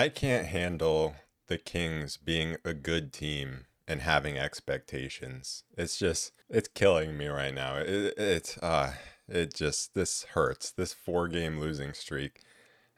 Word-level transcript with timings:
I 0.00 0.08
can't 0.08 0.46
handle 0.46 1.14
the 1.48 1.58
Kings 1.58 2.16
being 2.16 2.56
a 2.64 2.72
good 2.72 3.12
team 3.12 3.66
and 3.86 4.00
having 4.00 4.38
expectations. 4.38 5.64
It's 5.76 5.98
just 5.98 6.32
it's 6.48 6.68
killing 6.68 7.18
me 7.18 7.26
right 7.26 7.52
now. 7.52 7.76
It, 7.76 8.14
it's 8.16 8.56
uh 8.62 8.94
it 9.28 9.52
just 9.52 9.92
this 9.92 10.22
hurts. 10.32 10.70
This 10.70 10.94
four 10.94 11.28
game 11.28 11.60
losing 11.60 11.92
streak 11.92 12.40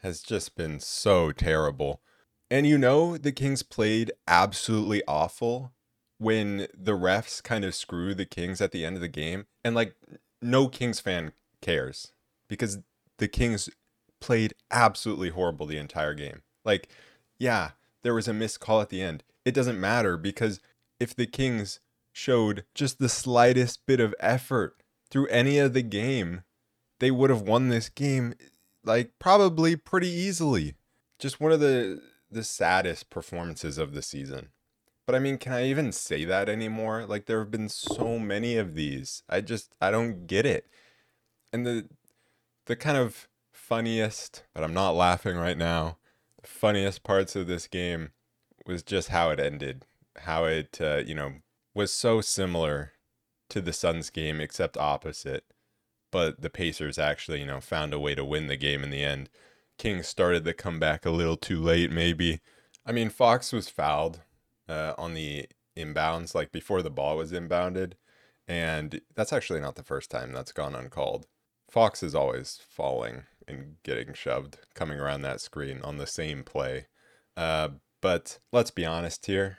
has 0.05 0.23
just 0.23 0.55
been 0.55 0.79
so 0.79 1.33
terrible. 1.33 2.03
And 2.49 2.69
you 2.69 2.79
know 2.79 3.17
the 3.17 3.33
Kings 3.33 3.65
played 3.65 4.13
absolutely 4.29 5.03
awful 5.09 5.73
when 6.19 6.69
the 6.73 6.93
refs 6.93 7.43
kind 7.43 7.65
of 7.65 7.75
screw 7.75 8.15
the 8.15 8.27
Kings 8.27 8.61
at 8.61 8.71
the 8.71 8.85
end 8.87 8.95
of 8.95 9.03
the 9.03 9.09
game 9.09 9.47
and 9.65 9.75
like 9.75 9.97
no 10.41 10.69
Kings 10.69 11.01
fan 11.01 11.33
cares 11.61 12.13
because 12.47 12.79
the 13.19 13.27
Kings 13.27 13.69
played 14.21 14.55
absolutely 14.71 15.31
horrible 15.31 15.67
the 15.67 15.79
entire 15.79 16.15
game. 16.15 16.43
Like 16.65 16.89
yeah, 17.39 17.71
there 18.03 18.15
was 18.15 18.29
a 18.29 18.33
missed 18.33 18.61
call 18.61 18.81
at 18.81 18.89
the 18.89 19.03
end. 19.03 19.25
It 19.45 19.55
doesn't 19.55 19.81
matter 19.81 20.17
because 20.17 20.61
if 21.01 21.15
the 21.15 21.27
Kings 21.27 21.81
showed 22.13 22.65
just 22.75 22.99
the 22.99 23.09
slightest 23.09 23.87
bit 23.87 24.01
of 24.01 24.15
effort 24.21 24.77
through 25.11 25.27
any 25.29 25.59
of 25.59 25.73
the 25.73 25.83
game, 25.83 26.43
they 27.01 27.11
would 27.11 27.31
have 27.31 27.43
won 27.43 27.69
this 27.69 27.89
game 27.89 28.35
like 28.85 29.13
probably 29.19 29.77
pretty 29.77 30.09
easily. 30.09 30.75
Just 31.19 31.41
one 31.41 31.53
of 31.53 31.61
the 31.61 32.01
the 32.31 32.45
saddest 32.45 33.11
performances 33.11 33.79
of 33.79 33.93
the 33.93 34.03
season. 34.03 34.49
But 35.07 35.15
I 35.17 35.19
mean, 35.19 35.39
can 35.39 35.53
I 35.53 35.67
even 35.67 35.93
say 35.93 36.25
that 36.25 36.49
anymore? 36.49 37.05
Like 37.07 37.27
there 37.27 37.41
have 37.41 37.51
been 37.51 37.69
so 37.69 38.19
many 38.19 38.57
of 38.57 38.75
these. 38.75 39.23
I 39.29 39.41
just 39.41 39.75
I 39.81 39.91
don't 39.91 40.27
get 40.27 40.47
it. 40.47 40.67
And 41.53 41.67
the 41.67 41.89
the 42.67 42.77
kind 42.77 42.97
of 42.97 43.29
funniest, 43.53 44.45
but 44.55 44.65
I'm 44.65 44.75
not 44.75 44.95
laughing 44.95 45.37
right 45.37 45.59
now. 45.59 45.99
Funniest 46.45 47.03
parts 47.05 47.37
of 47.37 47.47
this 47.47 47.67
game 47.67 48.11
was 48.67 48.83
just 48.83 49.09
how 49.09 49.31
it 49.31 49.41
ended 49.41 49.85
how 50.21 50.45
it 50.45 50.79
uh, 50.81 51.03
you 51.07 51.15
know 51.15 51.35
was 51.75 51.93
so 51.93 52.21
similar 52.21 52.93
to 53.49 53.61
the 53.61 53.73
Suns 53.73 54.11
game 54.11 54.41
except 54.41 54.77
opposite. 54.77 55.45
But 56.11 56.43
the 56.43 56.51
Pacers 56.51 56.99
actually, 56.99 57.41
you 57.41 57.47
know, 57.47 57.61
found 57.61 57.95
a 57.95 57.99
way 57.99 58.15
to 58.15 58.25
win 58.25 58.47
the 58.47 58.57
game 58.57 58.83
in 58.83 58.91
the 58.91 59.03
end. 59.03 59.31
Kings 59.79 60.07
started 60.07 60.45
the 60.45 60.53
comeback 60.53 61.07
a 61.07 61.11
little 61.11 61.39
too 61.39 61.61
late, 61.61 61.91
maybe. 61.91 62.41
I 62.85 62.93
mean, 62.93 63.09
Fox 63.09 63.53
was 63.53 63.71
fouled 63.71 64.21
uh, 64.69 64.93
on 64.99 65.15
the 65.15 65.47
inbounds, 65.75 66.35
like 66.35 66.53
before 66.53 66.83
the 66.83 66.91
ball 66.91 67.17
was 67.17 67.33
inbounded. 67.33 67.95
And 68.47 69.01
that's 69.15 69.33
actually 69.33 69.61
not 69.61 69.77
the 69.77 69.83
first 69.83 70.11
time 70.11 70.33
that's 70.33 70.53
gone 70.53 70.75
uncalled. 70.75 71.27
Fox 71.71 72.03
is 72.03 72.15
always 72.15 72.61
falling 72.69 73.23
and 73.53 73.77
getting 73.83 74.15
shoved, 74.15 74.59
coming 74.75 74.99
around 74.99 75.23
that 75.23 75.41
screen 75.41 75.81
on 75.83 75.99
the 75.99 76.07
same 76.07 76.43
play. 76.43 76.87
Uh, 77.37 77.69
but 78.01 78.39
let's 78.53 78.71
be 78.71 78.85
honest 78.85 79.27
here 79.27 79.59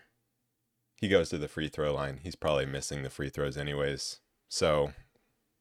he 1.04 1.10
goes 1.10 1.28
to 1.28 1.38
the 1.38 1.50
free 1.50 1.68
throw 1.68 1.94
line. 1.94 2.22
He's 2.24 2.36
probably 2.38 2.66
missing 2.66 3.04
the 3.04 3.10
free 3.10 3.28
throws 3.28 3.58
anyways. 3.58 4.22
So, 4.48 4.94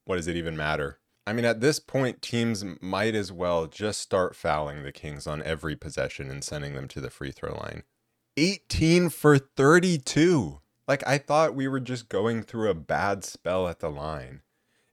what 0.04 0.14
does 0.14 0.28
it 0.28 0.36
even 0.36 0.56
matter? 0.56 1.00
I 1.26 1.32
mean, 1.32 1.44
at 1.44 1.60
this 1.60 1.80
point, 1.80 2.22
teams 2.22 2.64
might 2.80 3.16
as 3.16 3.32
well 3.32 3.66
just 3.66 4.00
start 4.00 4.36
fouling 4.36 4.84
the 4.84 4.92
Kings 4.92 5.26
on 5.26 5.42
every 5.42 5.74
possession 5.74 6.30
and 6.30 6.44
sending 6.44 6.76
them 6.76 6.86
to 6.86 7.00
the 7.00 7.10
free 7.10 7.32
throw 7.32 7.56
line. 7.56 7.82
18 8.36 9.08
for 9.08 9.36
32. 9.36 10.60
Like, 10.86 11.04
I 11.08 11.18
thought 11.18 11.56
we 11.56 11.66
were 11.66 11.80
just 11.80 12.08
going 12.08 12.44
through 12.44 12.70
a 12.70 12.74
bad 12.74 13.24
spell 13.24 13.66
at 13.66 13.80
the 13.80 13.90
line. 13.90 14.42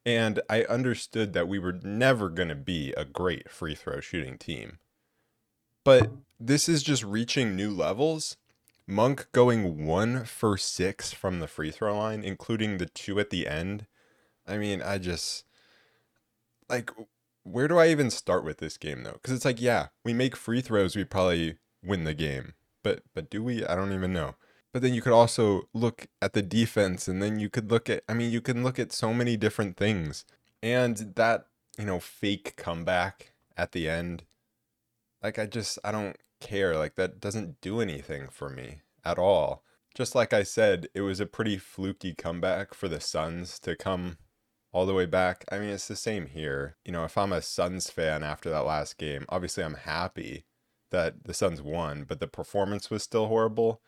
And 0.06 0.42
I 0.50 0.64
understood 0.64 1.34
that 1.34 1.48
we 1.48 1.60
were 1.60 1.80
never 1.84 2.30
going 2.30 2.50
to 2.50 2.56
be 2.56 2.94
a 2.94 3.06
great 3.06 3.50
free 3.50 3.76
throw 3.76 4.00
shooting 4.00 4.38
team. 4.38 4.80
But 5.84 6.12
this 6.40 6.70
is 6.70 6.84
just 6.84 7.04
reaching 7.04 7.56
new 7.56 7.72
levels 7.72 8.38
Monk 8.90 9.28
going 9.34 9.86
one 9.86 10.26
for 10.26 10.58
six 10.58 11.14
from 11.14 11.40
the 11.40 11.48
free 11.48 11.70
throw 11.70 11.96
line, 11.96 12.24
including 12.24 12.80
the 12.80 12.88
two 12.88 13.20
at 13.20 13.30
the 13.30 13.48
end. 13.48 13.86
I 14.48 14.58
mean, 14.58 14.82
I 14.82 14.98
just 14.98 15.46
like 16.68 16.90
where 17.44 17.68
do 17.68 17.78
I 17.78 17.90
even 17.90 18.10
start 18.10 18.44
with 18.44 18.58
this 18.58 18.78
game 18.78 19.04
though? 19.04 19.14
Because 19.14 19.36
it's 19.36 19.46
like, 19.46 19.62
yeah, 19.62 19.90
we 20.04 20.12
make 20.12 20.36
free 20.36 20.62
throws, 20.62 20.96
we 20.96 21.04
probably 21.04 21.58
win 21.84 22.04
the 22.04 22.16
game. 22.16 22.56
But 22.82 23.04
but 23.14 23.30
do 23.30 23.44
we? 23.44 23.64
I 23.64 23.76
don't 23.76 23.94
even 23.94 24.12
know. 24.12 24.34
But 24.72 24.82
then 24.82 24.94
you 24.94 25.02
could 25.02 25.14
also 25.14 25.64
look 25.74 26.08
at 26.22 26.34
the 26.34 26.42
defense, 26.42 27.08
and 27.08 27.22
then 27.22 27.40
you 27.40 27.50
could 27.50 27.72
look 27.72 27.90
at. 27.90 28.04
I 28.08 28.14
mean, 28.14 28.32
you 28.32 28.42
can 28.42 28.64
look 28.64 28.80
at 28.80 28.92
so 28.92 29.14
many 29.14 29.36
different 29.38 29.78
things, 29.78 30.26
and 30.62 31.14
that 31.16 31.48
you 31.78 31.86
know 31.86 32.00
fake 32.00 32.56
comeback 32.56 33.34
at 33.58 33.72
the 33.72 33.90
end. 33.90 34.24
Like 35.24 35.40
I 35.40 35.46
just 35.48 35.80
I 35.84 35.92
don't 35.92 36.18
care. 36.40 36.78
Like 36.78 36.96
that 36.96 37.20
doesn't 37.20 37.62
do 37.62 37.82
anything 37.82 38.30
for 38.30 38.50
me 38.50 38.82
at 39.04 39.18
all. 39.18 39.64
Just 39.96 40.16
like 40.16 40.34
I 40.34 40.44
said, 40.44 40.88
it 40.94 41.02
was 41.02 41.20
a 41.20 41.26
pretty 41.26 41.58
fluky 41.58 42.14
comeback 42.14 42.74
for 42.74 42.88
the 42.88 43.02
Suns 43.02 43.60
to 43.60 43.76
come 43.76 44.18
all 44.72 44.86
the 44.86 44.94
way 44.94 45.06
back. 45.06 45.46
I 45.52 45.60
mean, 45.60 45.70
it's 45.70 45.88
the 45.88 45.96
same 45.96 46.28
here. 46.28 46.78
You 46.86 46.92
know, 46.92 47.04
if 47.04 47.18
I'm 47.18 47.34
a 47.34 47.42
Suns 47.42 47.90
fan 47.90 48.24
after 48.24 48.50
that 48.50 48.66
last 48.66 48.98
game, 48.98 49.26
obviously 49.30 49.64
I'm 49.64 49.76
happy 49.76 50.46
that 50.92 51.24
the 51.26 51.34
Suns 51.34 51.62
won, 51.62 52.04
but 52.08 52.20
the 52.20 52.28
performance 52.28 52.90
was 52.90 53.04
still 53.04 53.28
horrible. 53.28 53.82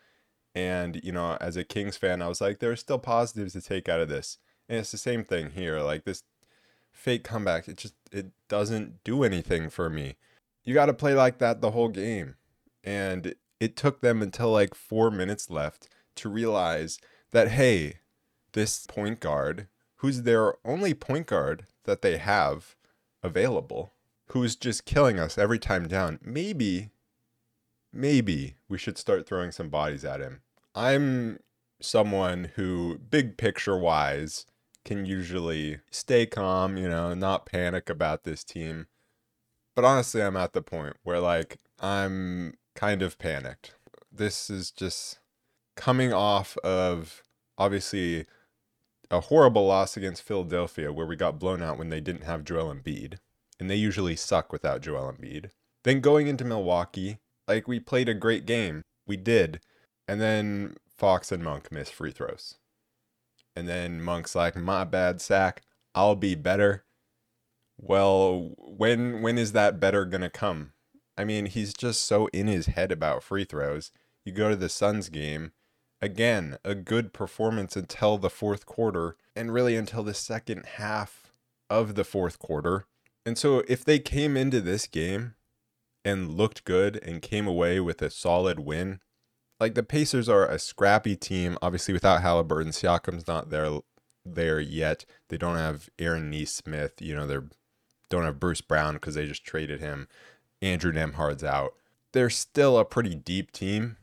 And, 0.54 1.00
you 1.02 1.12
know, 1.12 1.38
as 1.40 1.56
a 1.56 1.64
Kings 1.64 1.96
fan, 1.96 2.20
I 2.20 2.28
was 2.28 2.40
like, 2.40 2.58
there 2.58 2.70
are 2.70 2.76
still 2.76 2.98
positives 2.98 3.54
to 3.54 3.62
take 3.62 3.88
out 3.88 4.00
of 4.00 4.08
this. 4.08 4.38
And 4.68 4.78
it's 4.78 4.92
the 4.92 4.98
same 4.98 5.24
thing 5.24 5.50
here. 5.50 5.80
Like 5.80 6.04
this 6.04 6.24
fake 6.92 7.24
comeback, 7.24 7.68
it 7.68 7.78
just 7.78 7.94
it 8.10 8.26
doesn't 8.48 9.02
do 9.04 9.24
anything 9.24 9.70
for 9.70 9.88
me. 9.88 10.16
You 10.64 10.74
got 10.74 10.86
to 10.86 10.94
play 10.94 11.14
like 11.14 11.38
that 11.38 11.60
the 11.60 11.70
whole 11.70 11.88
game 11.88 12.36
and 12.84 13.34
it 13.60 13.76
took 13.76 14.00
them 14.00 14.22
until 14.22 14.50
like 14.50 14.74
four 14.74 15.10
minutes 15.10 15.50
left 15.50 15.88
to 16.16 16.28
realize 16.28 16.98
that 17.30 17.48
hey 17.48 17.98
this 18.52 18.86
point 18.86 19.20
guard 19.20 19.68
who's 19.96 20.22
their 20.22 20.54
only 20.64 20.94
point 20.94 21.26
guard 21.26 21.66
that 21.84 22.02
they 22.02 22.18
have 22.18 22.76
available 23.22 23.92
who's 24.28 24.56
just 24.56 24.84
killing 24.84 25.18
us 25.18 25.38
every 25.38 25.58
time 25.58 25.86
down 25.86 26.18
maybe 26.22 26.90
maybe 27.92 28.56
we 28.68 28.78
should 28.78 28.98
start 28.98 29.26
throwing 29.26 29.50
some 29.50 29.68
bodies 29.68 30.04
at 30.04 30.20
him 30.20 30.40
i'm 30.74 31.38
someone 31.80 32.50
who 32.56 32.98
big 33.10 33.36
picture 33.36 33.76
wise 33.76 34.46
can 34.84 35.04
usually 35.04 35.78
stay 35.90 36.26
calm 36.26 36.76
you 36.76 36.88
know 36.88 37.14
not 37.14 37.46
panic 37.46 37.90
about 37.90 38.24
this 38.24 38.42
team 38.44 38.86
but 39.74 39.84
honestly 39.84 40.22
i'm 40.22 40.36
at 40.36 40.52
the 40.52 40.62
point 40.62 40.96
where 41.02 41.20
like 41.20 41.58
i'm 41.80 42.54
kind 42.74 43.02
of 43.02 43.18
panicked. 43.18 43.74
This 44.10 44.50
is 44.50 44.70
just 44.70 45.18
coming 45.76 46.12
off 46.12 46.56
of 46.58 47.22
obviously 47.58 48.26
a 49.10 49.20
horrible 49.20 49.66
loss 49.66 49.96
against 49.96 50.22
Philadelphia 50.22 50.92
where 50.92 51.06
we 51.06 51.16
got 51.16 51.38
blown 51.38 51.62
out 51.62 51.78
when 51.78 51.90
they 51.90 52.00
didn't 52.00 52.24
have 52.24 52.44
Joel 52.44 52.74
Embiid, 52.74 53.18
and 53.60 53.70
they 53.70 53.76
usually 53.76 54.16
suck 54.16 54.52
without 54.52 54.80
Joel 54.80 55.12
Embiid. 55.12 55.50
Then 55.84 56.00
going 56.00 56.28
into 56.28 56.44
Milwaukee, 56.44 57.18
like 57.48 57.68
we 57.68 57.80
played 57.80 58.08
a 58.08 58.14
great 58.14 58.46
game. 58.46 58.82
We 59.06 59.16
did. 59.16 59.60
And 60.08 60.20
then 60.20 60.76
Fox 60.88 61.32
and 61.32 61.42
Monk 61.42 61.70
miss 61.72 61.90
free 61.90 62.12
throws. 62.12 62.56
And 63.54 63.68
then 63.68 64.00
Monk's 64.00 64.34
like, 64.34 64.56
"My 64.56 64.84
bad, 64.84 65.20
Sack. 65.20 65.62
I'll 65.94 66.16
be 66.16 66.34
better." 66.34 66.84
Well, 67.76 68.54
when 68.58 69.22
when 69.22 69.38
is 69.38 69.52
that 69.52 69.80
better 69.80 70.04
going 70.04 70.22
to 70.22 70.30
come? 70.30 70.72
I 71.16 71.24
mean, 71.24 71.46
he's 71.46 71.74
just 71.74 72.04
so 72.04 72.28
in 72.28 72.46
his 72.46 72.66
head 72.66 72.90
about 72.92 73.22
free 73.22 73.44
throws. 73.44 73.90
You 74.24 74.32
go 74.32 74.48
to 74.48 74.56
the 74.56 74.68
Suns 74.68 75.08
game, 75.08 75.52
again, 76.00 76.58
a 76.64 76.74
good 76.74 77.12
performance 77.12 77.76
until 77.76 78.18
the 78.18 78.30
fourth 78.30 78.66
quarter, 78.66 79.16
and 79.36 79.52
really 79.52 79.76
until 79.76 80.02
the 80.02 80.14
second 80.14 80.64
half 80.76 81.32
of 81.68 81.94
the 81.94 82.04
fourth 82.04 82.38
quarter. 82.38 82.86
And 83.26 83.36
so, 83.36 83.62
if 83.68 83.84
they 83.84 83.98
came 83.98 84.36
into 84.36 84.60
this 84.60 84.86
game 84.86 85.34
and 86.04 86.36
looked 86.36 86.64
good 86.64 86.96
and 87.02 87.22
came 87.22 87.46
away 87.46 87.80
with 87.80 88.02
a 88.02 88.10
solid 88.10 88.60
win, 88.60 89.00
like 89.60 89.74
the 89.74 89.82
Pacers 89.82 90.28
are 90.28 90.46
a 90.46 90.58
scrappy 90.58 91.16
team, 91.16 91.56
obviously 91.62 91.94
without 91.94 92.22
Halliburton. 92.22 92.72
Siakam's 92.72 93.28
not 93.28 93.50
there 93.50 93.80
there 94.24 94.60
yet. 94.60 95.04
They 95.28 95.36
don't 95.36 95.56
have 95.56 95.88
Aaron 95.98 96.30
Nesmith. 96.30 97.00
You 97.00 97.14
know, 97.14 97.26
they 97.26 97.38
don't 98.10 98.24
have 98.24 98.40
Bruce 98.40 98.60
Brown 98.60 98.94
because 98.94 99.14
they 99.14 99.26
just 99.26 99.44
traded 99.44 99.80
him. 99.80 100.08
Andrew 100.60 100.92
Nembhard's 100.92 101.44
out. 101.44 101.74
They're 102.12 102.30
still 102.30 102.78
a 102.78 102.84
pretty 102.84 103.14
deep 103.14 103.52
team. 103.52 103.96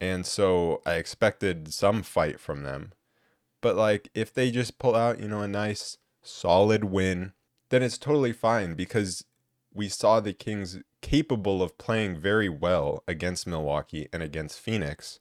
And 0.00 0.26
so 0.26 0.82
I 0.84 0.94
expected 0.94 1.72
some 1.72 2.02
fight 2.02 2.38
from 2.38 2.62
them. 2.62 2.92
But 3.60 3.76
like 3.76 4.08
if 4.14 4.32
they 4.32 4.50
just 4.50 4.78
pull 4.78 4.94
out, 4.94 5.20
you 5.20 5.28
know, 5.28 5.40
a 5.40 5.48
nice 5.48 5.98
solid 6.22 6.84
win, 6.84 7.32
then 7.70 7.82
it's 7.82 7.98
totally 7.98 8.32
fine 8.32 8.74
because 8.74 9.24
we 9.72 9.88
saw 9.88 10.20
the 10.20 10.32
Kings 10.32 10.78
capable 11.06 11.62
of 11.62 11.78
playing 11.78 12.16
very 12.16 12.48
well 12.48 13.04
against 13.06 13.46
Milwaukee 13.46 14.08
and 14.12 14.24
against 14.24 14.58
Phoenix. 14.58 15.20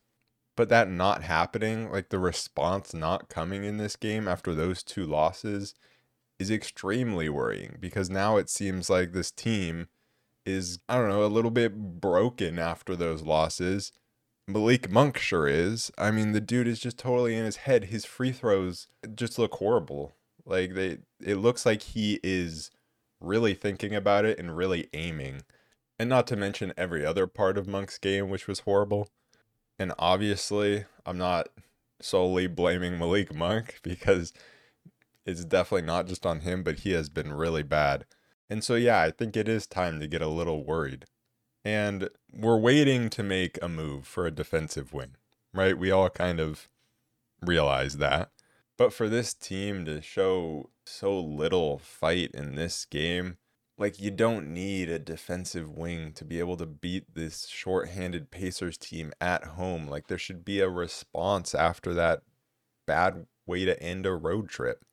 But 0.57 0.67
that 0.69 0.89
not 0.89 1.21
happening, 1.21 1.91
like 1.91 2.09
the 2.09 2.17
response 2.17 2.91
not 2.91 3.29
coming 3.29 3.63
in 3.63 3.77
this 3.77 3.95
game 3.95 4.27
after 4.27 4.55
those 4.55 4.81
two 4.81 5.05
losses, 5.05 5.75
is 6.39 6.49
extremely 6.49 7.29
worrying 7.29 7.77
because 7.79 8.09
now 8.09 8.37
it 8.37 8.49
seems 8.49 8.89
like 8.89 9.11
this 9.11 9.29
team 9.29 9.87
is, 10.43 10.79
I 10.89 10.95
don't 10.97 11.09
know, 11.09 11.23
a 11.23 11.27
little 11.27 11.51
bit 11.51 12.01
broken 12.01 12.57
after 12.57 12.95
those 12.95 13.21
losses. 13.21 13.91
Malik 14.47 14.89
Monk 14.89 15.19
sure 15.19 15.47
is. 15.47 15.91
I 15.99 16.09
mean, 16.09 16.31
the 16.31 16.41
dude 16.41 16.67
is 16.67 16.79
just 16.79 16.97
totally 16.97 17.35
in 17.35 17.45
his 17.45 17.57
head. 17.57 17.85
His 17.85 18.05
free 18.05 18.31
throws 18.31 18.87
just 19.13 19.37
look 19.37 19.53
horrible. 19.53 20.15
Like 20.45 20.73
they 20.73 20.97
it 21.23 21.35
looks 21.35 21.63
like 21.63 21.83
he 21.83 22.19
is 22.23 22.71
really 23.19 23.53
thinking 23.53 23.93
about 23.93 24.25
it 24.25 24.39
and 24.39 24.57
really 24.57 24.89
aiming. 24.93 25.43
And 25.97 26.09
not 26.09 26.27
to 26.27 26.35
mention 26.35 26.73
every 26.75 27.05
other 27.05 27.27
part 27.27 27.57
of 27.57 27.67
Monk's 27.67 27.97
game 27.97 28.29
which 28.29 28.47
was 28.47 28.61
horrible. 28.61 29.09
And 29.79 29.93
obviously, 29.97 30.85
I'm 31.05 31.17
not 31.17 31.47
solely 32.01 32.47
blaming 32.47 32.97
Malik 32.97 33.33
Monk 33.33 33.79
because 33.83 34.33
it's 35.25 35.45
definitely 35.45 35.87
not 35.87 36.07
just 36.07 36.25
on 36.25 36.41
him, 36.41 36.63
but 36.63 36.79
he 36.79 36.91
has 36.91 37.09
been 37.09 37.33
really 37.33 37.63
bad. 37.63 38.05
And 38.49 38.63
so 38.63 38.75
yeah, 38.75 39.01
I 39.01 39.11
think 39.11 39.35
it 39.35 39.47
is 39.47 39.65
time 39.65 39.99
to 39.99 40.07
get 40.07 40.21
a 40.21 40.27
little 40.27 40.63
worried. 40.63 41.05
And 41.63 42.09
we're 42.31 42.59
waiting 42.59 43.09
to 43.09 43.23
make 43.23 43.57
a 43.61 43.67
move 43.67 44.05
for 44.05 44.27
a 44.27 44.31
defensive 44.31 44.93
wing, 44.93 45.15
right? 45.51 45.77
We 45.77 45.89
all 45.89 46.11
kind 46.11 46.39
of 46.39 46.69
realize 47.41 47.97
that. 47.97 48.29
But 48.77 48.93
for 48.93 49.09
this 49.09 49.33
team 49.33 49.85
to 49.85 50.01
show 50.01 50.69
so 50.85 51.19
little 51.19 51.79
fight 51.79 52.31
in 52.33 52.55
this 52.55 52.85
game, 52.85 53.37
like 53.77 53.99
you 53.99 54.11
don't 54.11 54.53
need 54.53 54.89
a 54.89 54.99
defensive 54.99 55.69
wing 55.69 56.13
to 56.13 56.25
be 56.25 56.39
able 56.39 56.57
to 56.57 56.65
beat 56.65 57.13
this 57.13 57.47
short-handed 57.47 58.31
Pacers 58.31 58.77
team 58.77 59.11
at 59.19 59.43
home. 59.43 59.87
Like 59.87 60.07
there 60.07 60.17
should 60.17 60.45
be 60.45 60.59
a 60.59 60.69
response 60.69 61.53
after 61.53 61.93
that 61.93 62.21
bad 62.87 63.25
way 63.45 63.65
to 63.65 63.81
end 63.81 64.05
a 64.05 64.13
road 64.13 64.49
trip. 64.49 64.85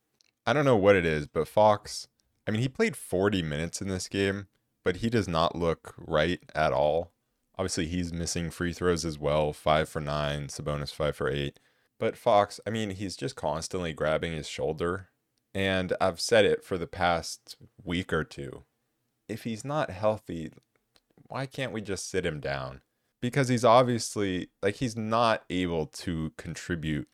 I 0.46 0.52
don't 0.52 0.64
know 0.64 0.76
what 0.76 0.96
it 0.96 1.06
is, 1.06 1.28
but 1.28 1.46
Fox, 1.46 2.08
I 2.46 2.50
mean, 2.50 2.60
he 2.60 2.68
played 2.68 2.96
40 2.96 3.42
minutes 3.42 3.80
in 3.80 3.88
this 3.88 4.08
game 4.08 4.48
but 4.84 4.96
he 4.96 5.10
does 5.10 5.28
not 5.28 5.56
look 5.56 5.94
right 5.96 6.40
at 6.54 6.72
all. 6.72 7.12
Obviously, 7.58 7.86
he's 7.86 8.12
missing 8.12 8.50
free 8.50 8.72
throws 8.72 9.04
as 9.04 9.18
well 9.18 9.52
five 9.52 9.88
for 9.88 10.00
nine, 10.00 10.48
Sabonis 10.48 10.94
five 10.94 11.16
for 11.16 11.28
eight. 11.28 11.60
But 11.98 12.16
Fox, 12.16 12.58
I 12.66 12.70
mean, 12.70 12.90
he's 12.90 13.16
just 13.16 13.36
constantly 13.36 13.92
grabbing 13.92 14.32
his 14.32 14.48
shoulder. 14.48 15.08
And 15.54 15.92
I've 16.00 16.20
said 16.20 16.44
it 16.44 16.64
for 16.64 16.78
the 16.78 16.86
past 16.86 17.56
week 17.84 18.12
or 18.12 18.24
two. 18.24 18.64
If 19.32 19.44
he's 19.44 19.64
not 19.64 19.90
healthy, 19.90 20.50
why 21.28 21.46
can't 21.46 21.72
we 21.72 21.80
just 21.80 22.08
sit 22.08 22.26
him 22.26 22.40
down? 22.40 22.82
Because 23.20 23.48
he's 23.48 23.64
obviously, 23.64 24.48
like, 24.62 24.76
he's 24.76 24.96
not 24.96 25.44
able 25.48 25.86
to 25.86 26.32
contribute 26.36 27.08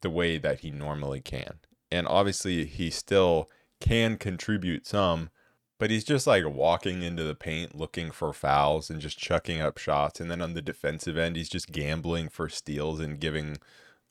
the 0.00 0.10
way 0.10 0.38
that 0.38 0.60
he 0.60 0.70
normally 0.70 1.20
can. 1.20 1.58
And 1.90 2.06
obviously, 2.06 2.66
he 2.66 2.90
still 2.90 3.50
can 3.80 4.16
contribute 4.16 4.86
some, 4.86 5.30
but 5.78 5.90
he's 5.90 6.04
just 6.04 6.26
like 6.26 6.44
walking 6.46 7.02
into 7.02 7.24
the 7.24 7.34
paint 7.34 7.74
looking 7.74 8.10
for 8.10 8.32
fouls 8.32 8.90
and 8.90 9.00
just 9.00 9.18
chucking 9.18 9.60
up 9.60 9.78
shots. 9.78 10.20
And 10.20 10.30
then 10.30 10.40
on 10.40 10.54
the 10.54 10.62
defensive 10.62 11.16
end, 11.16 11.36
he's 11.36 11.48
just 11.48 11.72
gambling 11.72 12.28
for 12.28 12.48
steals 12.48 13.00
and 13.00 13.18
giving 13.20 13.58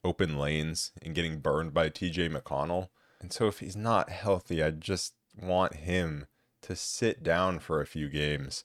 open 0.04 0.38
lanes 0.38 0.92
and 1.02 1.14
getting 1.14 1.40
burned 1.40 1.72
by 1.72 1.88
TJ 1.88 2.30
McConnell. 2.30 2.88
And 3.20 3.32
so 3.32 3.46
if 3.46 3.60
he's 3.60 3.76
not 3.76 4.10
healthy, 4.10 4.62
I 4.62 4.70
just 4.70 5.14
want 5.40 5.74
him 5.74 6.26
to 6.64 6.76
sit 6.76 7.22
down 7.22 7.58
for 7.58 7.80
a 7.80 7.86
few 7.86 8.08
games. 8.08 8.64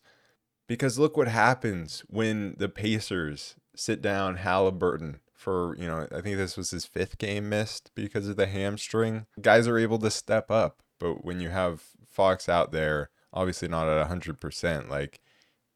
Because 0.68 1.00
look 1.00 1.18
what 1.18 1.28
happens 1.28 2.04
when 2.08 2.56
the 2.58 2.70
Pacers 2.70 3.56
sit 3.76 4.02
down 4.02 4.36
Halliburton 4.36 5.20
for, 5.34 5.76
you 5.78 5.88
know, 5.88 6.08
I 6.12 6.22
think 6.22 6.38
this 6.38 6.58
was 6.58 6.72
his 6.72 6.86
fifth 6.86 7.18
game 7.18 7.50
missed 7.50 7.92
because 7.96 8.28
of 8.28 8.36
the 8.36 8.46
hamstring. 8.46 9.26
Guys 9.42 9.68
are 9.68 9.78
able 9.78 9.98
to 10.00 10.12
step 10.12 10.52
up. 10.52 10.82
But 11.00 11.24
when 11.24 11.40
you 11.40 11.50
have 11.50 11.84
Fox 12.06 12.50
out 12.50 12.72
there, 12.72 13.10
obviously 13.34 13.68
not 13.68 13.88
at 13.88 14.10
100%, 14.10 14.90
like 14.90 15.22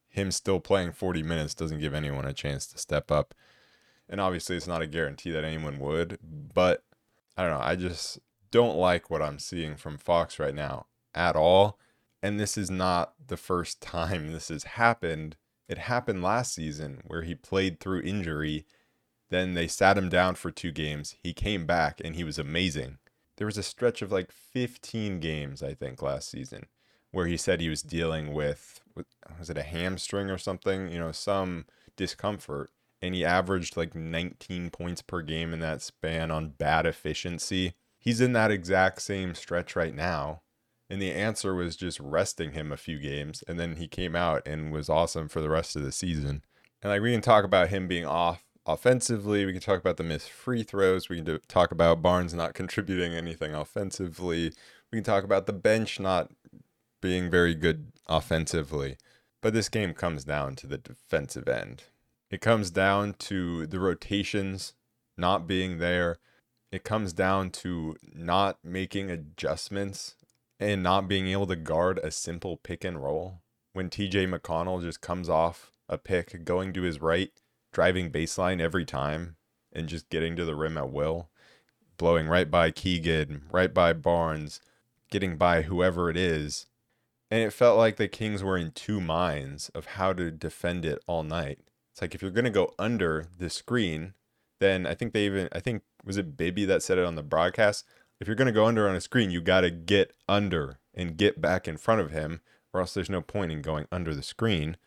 him 0.10 0.31
still 0.31 0.60
playing 0.60 0.92
40 0.92 1.24
minutes 1.24 1.56
doesn't 1.56 1.80
give 1.80 1.94
anyone 1.94 2.26
a 2.26 2.34
chance 2.34 2.68
to 2.68 2.78
step 2.78 3.10
up. 3.10 3.34
And 4.10 4.19
obviously, 4.19 4.58
it's 4.58 4.68
not 4.68 4.81
a 4.81 4.88
guarantee 4.88 5.31
that 5.31 5.46
anyone 5.46 5.80
would, 5.80 6.19
but 6.22 6.84
I 7.38 7.44
don't 7.44 7.52
know. 7.52 7.66
I 7.66 7.76
just 7.76 8.19
don't 8.52 8.78
like 8.78 9.10
what 9.10 9.22
I'm 9.22 9.40
seeing 9.40 9.76
from 9.76 9.98
Fox 9.98 10.38
right 10.38 10.54
now 10.54 10.86
at 11.16 11.36
all. 11.36 11.80
And 12.24 12.40
this 12.40 12.58
is 12.58 12.72
not 12.72 13.14
the 13.28 13.38
first 13.38 13.81
time 13.81 14.31
this 14.31 14.48
has 14.48 14.64
happened. 14.64 15.36
It 15.70 15.78
happened 15.78 16.24
last 16.24 16.56
season 16.56 17.04
where 17.06 17.22
he 17.22 17.36
played 17.36 17.80
through 17.80 18.02
injury. 18.02 18.66
Then 19.30 19.54
they 19.54 19.68
sat 19.68 19.98
him 19.98 20.10
down 20.10 20.36
for 20.36 20.50
two 20.50 20.72
games. 20.72 21.16
He 21.22 21.34
came 21.34 21.68
back 21.68 22.02
and 22.04 22.16
he 22.16 22.24
was 22.24 22.40
amazing 22.40 22.98
there 23.38 23.48
was 23.48 23.58
a 23.58 23.64
stretch 23.64 24.02
of 24.02 24.12
like 24.12 24.31
15 24.31 25.20
games, 25.20 25.64
I 25.64 25.74
think, 25.74 26.02
last 26.02 26.30
season 26.30 26.68
where 27.12 27.28
he 27.28 27.38
said 27.38 27.62
he 27.62 27.70
was 27.70 27.81
dealing 27.81 28.34
with, 28.34 28.81
was 29.38 29.50
it 29.50 29.58
a 29.58 29.64
hamstring 29.64 30.30
or 30.30 30.38
something? 30.38 30.90
You 30.90 31.00
know, 31.00 31.12
some 31.12 31.66
discomfort. 31.96 32.72
And 33.02 33.14
he 33.14 33.26
averaged 33.26 33.76
like 33.76 33.94
19 33.94 34.69
points 34.69 35.02
per 35.02 35.22
game 35.22 35.54
in 35.54 35.60
that 35.60 35.81
span 35.81 36.31
on 36.31 36.50
bad 36.58 36.86
efficiency. 36.86 37.74
He's 38.00 38.22
in 38.22 38.34
that 38.34 38.50
exact 38.50 39.02
same 39.02 39.36
stretch 39.36 39.76
right 39.76 39.94
now. 39.94 40.42
And 40.89 41.01
the 41.01 41.12
answer 41.12 41.56
was 41.56 41.75
just 41.75 42.00
resting 42.00 42.51
him 42.51 42.71
a 42.71 42.77
few 42.77 43.00
games. 43.00 43.44
And 43.47 43.59
then 43.59 43.77
he 43.77 43.88
came 43.88 44.15
out 44.15 44.47
and 44.47 44.71
was 44.71 44.89
awesome 44.89 45.27
for 45.27 45.41
the 45.41 45.50
rest 45.50 45.75
of 45.75 45.83
the 45.83 45.91
season. 45.91 46.44
And 46.81 46.91
like 46.91 47.01
we 47.01 47.13
can 47.13 47.21
talk 47.21 47.45
about 47.45 47.69
him 47.69 47.88
being 47.88 48.06
off 48.06 48.44
offensively. 48.65 49.45
We 49.45 49.53
can 49.53 49.62
talk 49.62 49.80
about 49.80 49.97
the 49.97 50.03
missed 50.03 50.30
free 50.30 50.63
throws. 50.63 51.09
We 51.09 51.18
can 51.18 51.25
do, 51.25 51.39
talk 51.47 51.71
about 51.71 52.01
Barnes 52.01 52.33
not 52.33 52.53
contributing 52.53 53.13
anything 53.13 53.53
offensively. 53.53 54.53
We 54.91 54.97
can 54.97 55.03
talk 55.03 55.24
about 55.24 55.47
the 55.47 55.53
bench 55.53 56.00
not 56.00 56.31
being 57.01 57.30
very 57.30 57.56
good 57.56 57.91
offensively. 58.07 58.97
But 59.41 59.53
this 59.53 59.69
game 59.69 59.94
comes 59.94 60.24
down 60.24 60.56
to 60.57 60.68
the 60.68 60.77
defensive 60.77 61.47
end. 61.47 61.83
It 62.30 62.41
comes 62.41 62.71
down 62.71 63.15
to 63.19 63.68
the 63.68 63.80
rotations 63.80 64.74
not 65.18 65.47
being 65.47 65.80
there. 65.80 66.18
It 66.71 66.83
comes 66.83 67.13
down 67.13 67.51
to 67.51 67.95
not 68.13 68.57
making 68.63 69.12
adjustments 69.12 70.15
and 70.60 70.84
not 70.84 71.08
being 71.08 71.28
able 71.28 71.48
to 71.48 71.56
guard 71.56 72.00
a 72.00 72.12
simple 72.12 72.58
pick 72.58 72.84
and 72.84 73.04
roll. 73.04 73.42
When 73.74 73.90
TJ 73.90 74.28
McConnell 74.32 74.82
just 74.82 75.02
comes 75.02 75.30
off 75.30 75.72
a 75.90 75.98
pick 75.98 76.46
going 76.46 76.74
to 76.74 76.84
his 76.84 77.02
right 77.02 77.32
driving 77.72 78.12
baseline 78.12 78.62
every 78.62 78.86
time 78.86 79.36
and 79.74 79.90
just 79.90 80.10
getting 80.10 80.36
to 80.36 80.46
the 80.46 80.56
rim 80.56 80.78
at 80.78 80.92
will, 80.92 81.30
blowing 81.98 82.28
right 82.28 82.50
by 82.50 82.72
Keegan, 82.72 83.44
right 83.52 83.74
by 83.74 83.94
Barnes, 83.94 84.62
getting 85.10 85.38
by 85.38 85.64
whoever 85.64 86.10
it 86.10 86.18
is. 86.18 86.68
And 87.32 87.42
it 87.42 87.52
felt 87.52 87.78
like 87.78 87.98
the 87.98 88.08
Kings 88.08 88.44
were 88.44 88.58
in 88.58 88.72
two 88.72 89.02
minds 89.02 89.70
of 89.70 89.86
how 89.88 90.14
to 90.14 90.30
defend 90.30 90.86
it 90.86 91.02
all 91.08 91.24
night. 91.24 91.60
It's 91.92 92.02
like 92.02 92.14
if 92.14 92.22
you're 92.22 92.32
going 92.32 92.46
to 92.46 92.52
go 92.52 92.74
under 92.78 93.28
the 93.40 93.50
screen, 93.50 94.14
then 94.60 94.86
I 94.86 94.94
think 94.94 95.14
they 95.14 95.26
even, 95.26 95.50
I 95.52 95.60
think, 95.60 95.81
was 96.06 96.18
it 96.18 96.38
Bibby 96.38 96.66
that 96.66 96.83
said 96.83 96.98
it 96.98 97.06
on 97.06 97.16
the 97.16 97.24
broadcast? 97.24 97.86
If 98.23 98.27
you're 98.27 98.37
going 98.37 98.45
to 98.45 98.53
go 98.53 98.68
under 98.68 98.87
on 98.87 98.95
a 98.95 99.01
screen, 99.01 99.31
you 99.31 99.42
got 99.42 99.61
to 99.61 99.69
get 99.69 100.13
under 100.30 100.80
and 100.94 101.18
get 101.18 101.42
back 101.42 101.68
in 101.68 101.75
front 101.75 101.99
of 101.99 102.11
him, 102.11 102.39
or 102.73 102.80
else 102.80 102.94
there's 102.94 103.09
no 103.09 103.21
point 103.21 103.51
in 103.51 103.61
going 103.61 103.85
under 103.92 104.15
the 104.15 104.23
screen. 104.23 104.77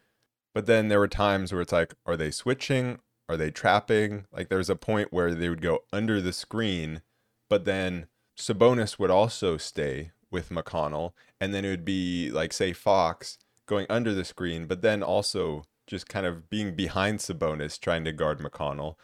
But 0.55 0.65
then 0.65 0.89
there 0.89 1.01
were 1.01 1.07
times 1.07 1.53
where 1.53 1.61
it's 1.61 1.71
like, 1.71 1.93
are 2.07 2.17
they 2.17 2.31
switching? 2.31 2.99
Are 3.29 3.37
they 3.37 3.51
trapping? 3.51 4.25
Like 4.33 4.49
there's 4.49 4.71
a 4.71 4.75
point 4.75 5.13
where 5.13 5.35
they 5.35 5.51
would 5.51 5.61
go 5.61 5.81
under 5.93 6.19
the 6.23 6.33
screen, 6.33 7.03
but 7.51 7.67
then 7.67 8.07
Sabonis 8.39 8.99
would 8.99 9.11
also 9.11 9.59
stay 9.59 10.13
with 10.31 10.49
McConnell. 10.49 11.13
And 11.39 11.53
then 11.53 11.67
it 11.67 11.69
would 11.69 11.85
be 11.85 12.31
like, 12.31 12.55
say, 12.55 12.73
Fox 12.73 13.37
going 13.67 13.85
under 13.91 14.15
the 14.15 14.25
screen, 14.25 14.65
but 14.65 14.81
then 14.81 15.03
also 15.03 15.65
just 15.87 16.09
kind 16.09 16.25
of 16.25 16.49
being 16.49 16.75
behind 16.75 17.19
Sabonis 17.19 17.79
trying 17.79 18.05
to 18.05 18.13
guard 18.13 18.39
McConnell. 18.39 18.95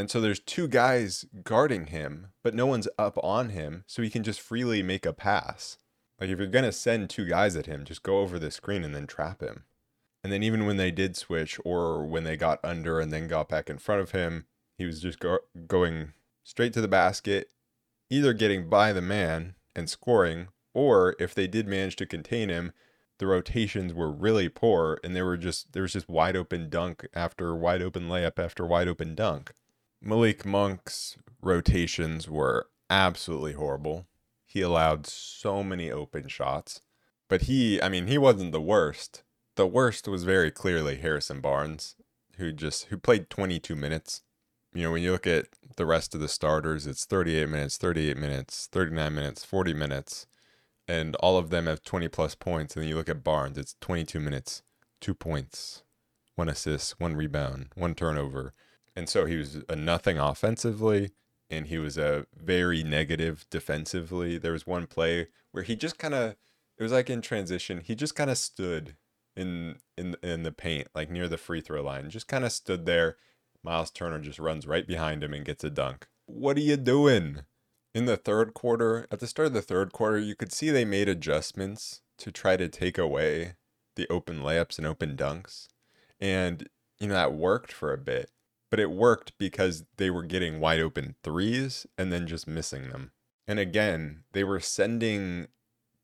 And 0.00 0.10
so 0.10 0.18
there's 0.18 0.40
two 0.40 0.66
guys 0.66 1.26
guarding 1.44 1.88
him, 1.88 2.28
but 2.42 2.54
no 2.54 2.64
one's 2.64 2.88
up 2.98 3.18
on 3.22 3.50
him, 3.50 3.84
so 3.86 4.00
he 4.00 4.08
can 4.08 4.22
just 4.22 4.40
freely 4.40 4.82
make 4.82 5.04
a 5.04 5.12
pass. 5.12 5.76
Like 6.18 6.30
if 6.30 6.38
you're 6.38 6.48
going 6.48 6.64
to 6.64 6.72
send 6.72 7.10
two 7.10 7.26
guys 7.26 7.54
at 7.54 7.66
him, 7.66 7.84
just 7.84 8.02
go 8.02 8.20
over 8.20 8.38
the 8.38 8.50
screen 8.50 8.82
and 8.82 8.94
then 8.94 9.06
trap 9.06 9.42
him. 9.42 9.64
And 10.24 10.32
then 10.32 10.42
even 10.42 10.64
when 10.64 10.78
they 10.78 10.90
did 10.90 11.18
switch 11.18 11.60
or 11.66 12.06
when 12.06 12.24
they 12.24 12.38
got 12.38 12.64
under 12.64 12.98
and 12.98 13.12
then 13.12 13.28
got 13.28 13.50
back 13.50 13.68
in 13.68 13.76
front 13.76 14.00
of 14.00 14.12
him, 14.12 14.46
he 14.78 14.86
was 14.86 15.02
just 15.02 15.18
go- 15.18 15.40
going 15.66 16.14
straight 16.44 16.72
to 16.72 16.80
the 16.80 16.88
basket, 16.88 17.50
either 18.08 18.32
getting 18.32 18.70
by 18.70 18.94
the 18.94 19.02
man 19.02 19.54
and 19.76 19.90
scoring, 19.90 20.48
or 20.72 21.14
if 21.18 21.34
they 21.34 21.46
did 21.46 21.68
manage 21.68 21.96
to 21.96 22.06
contain 22.06 22.48
him, 22.48 22.72
the 23.18 23.26
rotations 23.26 23.92
were 23.92 24.10
really 24.10 24.48
poor 24.48 24.98
and 25.04 25.14
they 25.14 25.20
were 25.20 25.36
just 25.36 25.74
there 25.74 25.82
was 25.82 25.92
just 25.92 26.08
wide 26.08 26.36
open 26.36 26.70
dunk 26.70 27.06
after 27.12 27.54
wide 27.54 27.82
open 27.82 28.08
layup 28.08 28.38
after 28.38 28.64
wide 28.64 28.88
open 28.88 29.14
dunk. 29.14 29.52
Malik 30.02 30.44
Monk's 30.44 31.16
rotations 31.42 32.28
were 32.28 32.68
absolutely 32.88 33.52
horrible. 33.52 34.06
He 34.46 34.60
allowed 34.60 35.06
so 35.06 35.62
many 35.62 35.90
open 35.90 36.28
shots. 36.28 36.80
But 37.28 37.42
he, 37.42 37.80
I 37.80 37.88
mean, 37.88 38.08
he 38.08 38.18
wasn't 38.18 38.52
the 38.52 38.60
worst 38.60 39.22
the 39.60 39.66
worst 39.66 40.08
was 40.08 40.24
very 40.24 40.50
clearly 40.50 40.96
Harrison 40.96 41.42
Barnes, 41.42 41.94
who 42.38 42.50
just 42.50 42.86
who 42.86 42.96
played 42.96 43.28
22 43.28 43.76
minutes. 43.76 44.22
You 44.72 44.84
know, 44.84 44.92
when 44.92 45.02
you 45.02 45.12
look 45.12 45.26
at 45.26 45.48
the 45.76 45.84
rest 45.84 46.14
of 46.14 46.22
the 46.22 46.28
starters, 46.28 46.86
it's 46.86 47.04
38 47.04 47.46
minutes, 47.46 47.76
38 47.76 48.16
minutes, 48.16 48.68
39 48.72 49.14
minutes, 49.14 49.44
40 49.44 49.74
minutes, 49.74 50.26
and 50.88 51.14
all 51.16 51.36
of 51.36 51.50
them 51.50 51.66
have 51.66 51.82
20 51.82 52.08
plus 52.08 52.34
points. 52.34 52.74
And 52.74 52.82
then 52.82 52.88
you 52.88 52.96
look 52.96 53.10
at 53.10 53.22
Barnes, 53.22 53.58
it's 53.58 53.76
22 53.82 54.18
minutes, 54.18 54.62
two 54.98 55.14
points, 55.14 55.82
one 56.36 56.48
assist, 56.48 56.98
one 56.98 57.14
rebound, 57.14 57.66
one 57.74 57.94
turnover. 57.94 58.54
And 58.96 59.08
so 59.08 59.24
he 59.24 59.36
was 59.36 59.58
a 59.68 59.76
nothing 59.76 60.18
offensively 60.18 61.12
and 61.48 61.66
he 61.66 61.78
was 61.78 61.98
a 61.98 62.26
very 62.36 62.82
negative 62.82 63.44
defensively. 63.50 64.38
There 64.38 64.52
was 64.52 64.66
one 64.66 64.86
play 64.86 65.28
where 65.52 65.64
he 65.64 65.76
just 65.76 65.98
kind 65.98 66.14
of 66.14 66.36
it 66.78 66.82
was 66.82 66.92
like 66.92 67.10
in 67.10 67.20
transition, 67.20 67.80
he 67.84 67.94
just 67.94 68.14
kind 68.14 68.30
of 68.30 68.38
stood 68.38 68.96
in 69.36 69.76
in 69.96 70.16
in 70.22 70.42
the 70.42 70.52
paint 70.52 70.88
like 70.94 71.10
near 71.10 71.28
the 71.28 71.38
free 71.38 71.60
throw 71.60 71.82
line. 71.82 72.10
Just 72.10 72.28
kind 72.28 72.44
of 72.44 72.52
stood 72.52 72.86
there. 72.86 73.16
Miles 73.62 73.90
Turner 73.90 74.18
just 74.18 74.38
runs 74.38 74.66
right 74.66 74.86
behind 74.86 75.22
him 75.22 75.34
and 75.34 75.44
gets 75.44 75.64
a 75.64 75.70
dunk. 75.70 76.08
What 76.26 76.56
are 76.56 76.60
you 76.60 76.76
doing? 76.76 77.40
In 77.92 78.06
the 78.06 78.16
third 78.16 78.54
quarter, 78.54 79.06
at 79.10 79.18
the 79.18 79.26
start 79.26 79.46
of 79.46 79.52
the 79.52 79.60
third 79.60 79.92
quarter, 79.92 80.18
you 80.18 80.36
could 80.36 80.52
see 80.52 80.70
they 80.70 80.84
made 80.84 81.08
adjustments 81.08 82.02
to 82.18 82.30
try 82.30 82.56
to 82.56 82.68
take 82.68 82.96
away 82.96 83.54
the 83.96 84.06
open 84.08 84.40
layups 84.40 84.78
and 84.78 84.86
open 84.86 85.16
dunks. 85.16 85.66
And, 86.20 86.68
you 87.00 87.08
know, 87.08 87.14
that 87.14 87.34
worked 87.34 87.72
for 87.72 87.92
a 87.92 87.98
bit, 87.98 88.30
but 88.70 88.80
it 88.80 88.90
worked 88.90 89.36
because 89.36 89.84
they 89.96 90.10
were 90.10 90.22
getting 90.22 90.60
wide 90.60 90.80
open 90.80 91.16
threes 91.22 91.86
and 91.98 92.12
then 92.12 92.26
just 92.26 92.46
missing 92.46 92.88
them. 92.88 93.10
And 93.46 93.58
again, 93.58 94.22
they 94.32 94.44
were 94.44 94.60
sending 94.60 95.48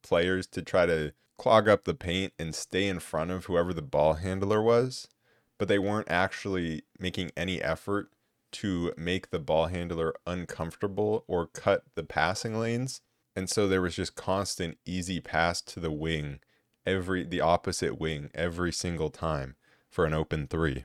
players 0.02 0.46
to 0.48 0.62
try 0.62 0.84
to 0.86 1.12
clog 1.38 1.68
up 1.68 1.84
the 1.84 1.94
paint 1.94 2.32
and 2.38 2.54
stay 2.54 2.88
in 2.88 2.98
front 2.98 3.30
of 3.30 3.44
whoever 3.44 3.72
the 3.72 3.82
ball 3.82 4.14
handler 4.14 4.60
was, 4.60 5.08
but 5.58 5.68
they 5.68 5.78
weren't 5.78 6.10
actually 6.10 6.82
making 6.98 7.30
any 7.36 7.62
effort 7.62 8.10
to 8.52 8.92
make 8.96 9.30
the 9.30 9.38
ball 9.38 9.66
handler 9.66 10.14
uncomfortable 10.26 11.24
or 11.26 11.46
cut 11.46 11.84
the 11.94 12.04
passing 12.04 12.58
lanes. 12.58 13.00
And 13.34 13.50
so 13.50 13.68
there 13.68 13.82
was 13.82 13.96
just 13.96 14.14
constant 14.14 14.78
easy 14.86 15.20
pass 15.20 15.60
to 15.62 15.80
the 15.80 15.92
wing, 15.92 16.40
every 16.86 17.24
the 17.24 17.40
opposite 17.40 18.00
wing 18.00 18.30
every 18.34 18.72
single 18.72 19.10
time 19.10 19.56
for 19.90 20.06
an 20.06 20.14
open 20.14 20.46
3. 20.46 20.84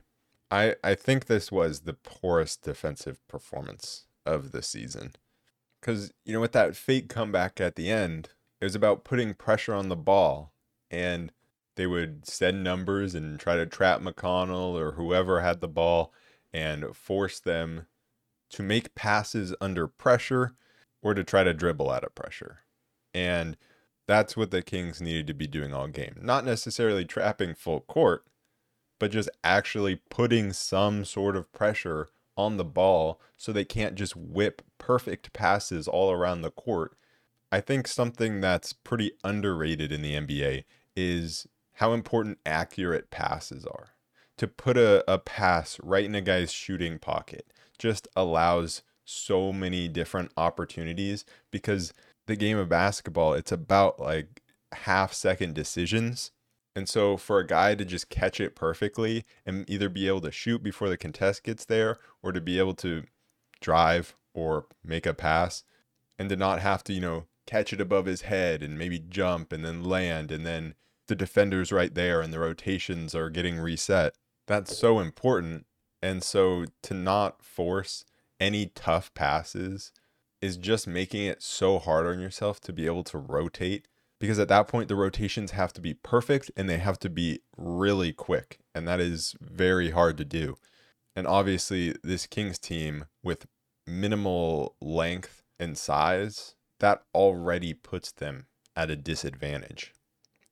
I 0.52 0.76
I 0.84 0.94
think 0.94 1.26
this 1.26 1.50
was 1.50 1.80
the 1.80 1.94
poorest 1.94 2.62
defensive 2.62 3.26
performance 3.26 4.06
of 4.26 4.52
the 4.52 4.62
season. 4.62 5.14
Cuz 5.82 6.12
you 6.24 6.34
know 6.34 6.40
with 6.40 6.52
that 6.52 6.76
fake 6.76 7.08
comeback 7.08 7.60
at 7.60 7.76
the 7.76 7.90
end, 7.90 8.30
it 8.60 8.66
was 8.66 8.76
about 8.76 9.04
putting 9.04 9.34
pressure 9.34 9.74
on 9.74 9.88
the 9.88 9.96
ball 9.96 10.52
and 10.90 11.32
they 11.76 11.86
would 11.86 12.26
send 12.26 12.62
numbers 12.62 13.14
and 13.14 13.40
try 13.40 13.56
to 13.56 13.66
trap 13.66 14.00
McConnell 14.02 14.74
or 14.78 14.92
whoever 14.92 15.40
had 15.40 15.60
the 15.60 15.68
ball 15.68 16.12
and 16.52 16.94
force 16.94 17.40
them 17.40 17.86
to 18.50 18.62
make 18.62 18.94
passes 18.94 19.54
under 19.60 19.88
pressure 19.88 20.52
or 21.02 21.14
to 21.14 21.24
try 21.24 21.42
to 21.44 21.54
dribble 21.54 21.90
out 21.90 22.04
of 22.04 22.14
pressure. 22.14 22.60
And 23.14 23.56
that's 24.06 24.36
what 24.36 24.50
the 24.50 24.62
Kings 24.62 25.00
needed 25.00 25.26
to 25.28 25.34
be 25.34 25.46
doing 25.46 25.72
all 25.72 25.88
game. 25.88 26.18
Not 26.20 26.44
necessarily 26.44 27.06
trapping 27.06 27.54
full 27.54 27.80
court, 27.80 28.26
but 29.02 29.10
just 29.10 29.28
actually 29.42 29.96
putting 30.10 30.52
some 30.52 31.04
sort 31.04 31.34
of 31.34 31.52
pressure 31.52 32.10
on 32.36 32.56
the 32.56 32.64
ball 32.64 33.20
so 33.36 33.50
they 33.50 33.64
can't 33.64 33.96
just 33.96 34.14
whip 34.14 34.62
perfect 34.78 35.32
passes 35.32 35.88
all 35.88 36.12
around 36.12 36.42
the 36.42 36.52
court. 36.52 36.96
I 37.50 37.60
think 37.60 37.88
something 37.88 38.40
that's 38.40 38.72
pretty 38.72 39.10
underrated 39.24 39.90
in 39.90 40.02
the 40.02 40.14
NBA 40.14 40.62
is 40.94 41.48
how 41.72 41.94
important 41.94 42.38
accurate 42.46 43.10
passes 43.10 43.66
are. 43.66 43.88
To 44.36 44.46
put 44.46 44.76
a, 44.76 45.02
a 45.12 45.18
pass 45.18 45.80
right 45.82 46.04
in 46.04 46.14
a 46.14 46.20
guy's 46.20 46.52
shooting 46.52 47.00
pocket 47.00 47.52
just 47.80 48.06
allows 48.14 48.84
so 49.04 49.52
many 49.52 49.88
different 49.88 50.30
opportunities 50.36 51.24
because 51.50 51.92
the 52.28 52.36
game 52.36 52.56
of 52.56 52.68
basketball, 52.68 53.34
it's 53.34 53.50
about 53.50 53.98
like 53.98 54.42
half 54.70 55.12
second 55.12 55.56
decisions. 55.56 56.30
And 56.74 56.88
so 56.88 57.16
for 57.16 57.38
a 57.38 57.46
guy 57.46 57.74
to 57.74 57.84
just 57.84 58.08
catch 58.08 58.40
it 58.40 58.54
perfectly 58.54 59.24
and 59.44 59.68
either 59.68 59.88
be 59.88 60.08
able 60.08 60.22
to 60.22 60.30
shoot 60.30 60.62
before 60.62 60.88
the 60.88 60.96
contest 60.96 61.44
gets 61.44 61.64
there 61.64 61.98
or 62.22 62.32
to 62.32 62.40
be 62.40 62.58
able 62.58 62.74
to 62.76 63.04
drive 63.60 64.16
or 64.34 64.66
make 64.82 65.04
a 65.04 65.12
pass 65.12 65.64
and 66.18 66.28
to 66.30 66.36
not 66.36 66.60
have 66.60 66.82
to, 66.84 66.92
you 66.92 67.00
know, 67.00 67.26
catch 67.46 67.72
it 67.72 67.80
above 67.80 68.06
his 68.06 68.22
head 68.22 68.62
and 68.62 68.78
maybe 68.78 68.98
jump 68.98 69.52
and 69.52 69.64
then 69.64 69.84
land 69.84 70.30
and 70.30 70.46
then 70.46 70.74
the 71.08 71.14
defender's 71.14 71.72
right 71.72 71.94
there 71.94 72.20
and 72.20 72.32
the 72.32 72.38
rotations 72.38 73.14
are 73.14 73.28
getting 73.28 73.58
reset. 73.58 74.14
That's 74.46 74.76
so 74.76 74.98
important. 74.98 75.66
And 76.00 76.22
so 76.22 76.64
to 76.82 76.94
not 76.94 77.44
force 77.44 78.04
any 78.40 78.66
tough 78.74 79.12
passes 79.14 79.92
is 80.40 80.56
just 80.56 80.86
making 80.86 81.24
it 81.24 81.42
so 81.42 81.78
hard 81.78 82.06
on 82.06 82.18
yourself 82.18 82.60
to 82.60 82.72
be 82.72 82.86
able 82.86 83.04
to 83.04 83.18
rotate 83.18 83.86
because 84.22 84.38
at 84.38 84.46
that 84.46 84.68
point 84.68 84.86
the 84.86 84.94
rotations 84.94 85.50
have 85.50 85.72
to 85.72 85.80
be 85.80 85.94
perfect 85.94 86.48
and 86.56 86.70
they 86.70 86.78
have 86.78 86.96
to 86.96 87.10
be 87.10 87.40
really 87.56 88.12
quick 88.12 88.60
and 88.72 88.86
that 88.86 89.00
is 89.00 89.34
very 89.40 89.90
hard 89.90 90.16
to 90.16 90.24
do. 90.24 90.54
And 91.16 91.26
obviously 91.26 91.96
this 92.04 92.28
Kings 92.28 92.56
team 92.56 93.06
with 93.24 93.46
minimal 93.84 94.76
length 94.80 95.42
and 95.58 95.76
size 95.76 96.54
that 96.78 97.02
already 97.12 97.74
puts 97.74 98.12
them 98.12 98.46
at 98.76 98.92
a 98.92 98.96
disadvantage. 98.96 99.92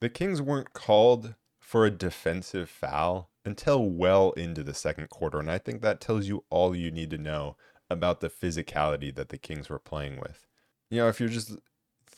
The 0.00 0.09
Kings 0.09 0.43
weren't 0.43 0.73
called 0.73 1.37
for 1.61 1.87
a 1.87 1.93
defensive 1.93 2.69
foul 2.69 3.31
until 3.45 3.89
well 3.89 4.33
into 4.33 4.65
the 4.65 4.75
second 4.75 5.11
quarter 5.11 5.39
and 5.39 5.49
I 5.49 5.59
think 5.59 5.81
that 5.83 6.00
tells 6.00 6.27
you 6.27 6.43
all 6.50 6.75
you 6.75 6.91
need 6.91 7.11
to 7.11 7.19
know 7.19 7.57
about 7.89 8.19
the 8.19 8.31
physicality 8.31 9.15
that 9.15 9.29
the 9.29 9.39
Kings 9.39 9.69
were 9.69 9.79
playing 9.79 10.19
with. 10.19 10.49
You 10.91 11.03
know, 11.03 11.09
if 11.09 11.21
you're 11.21 11.29
just 11.29 11.57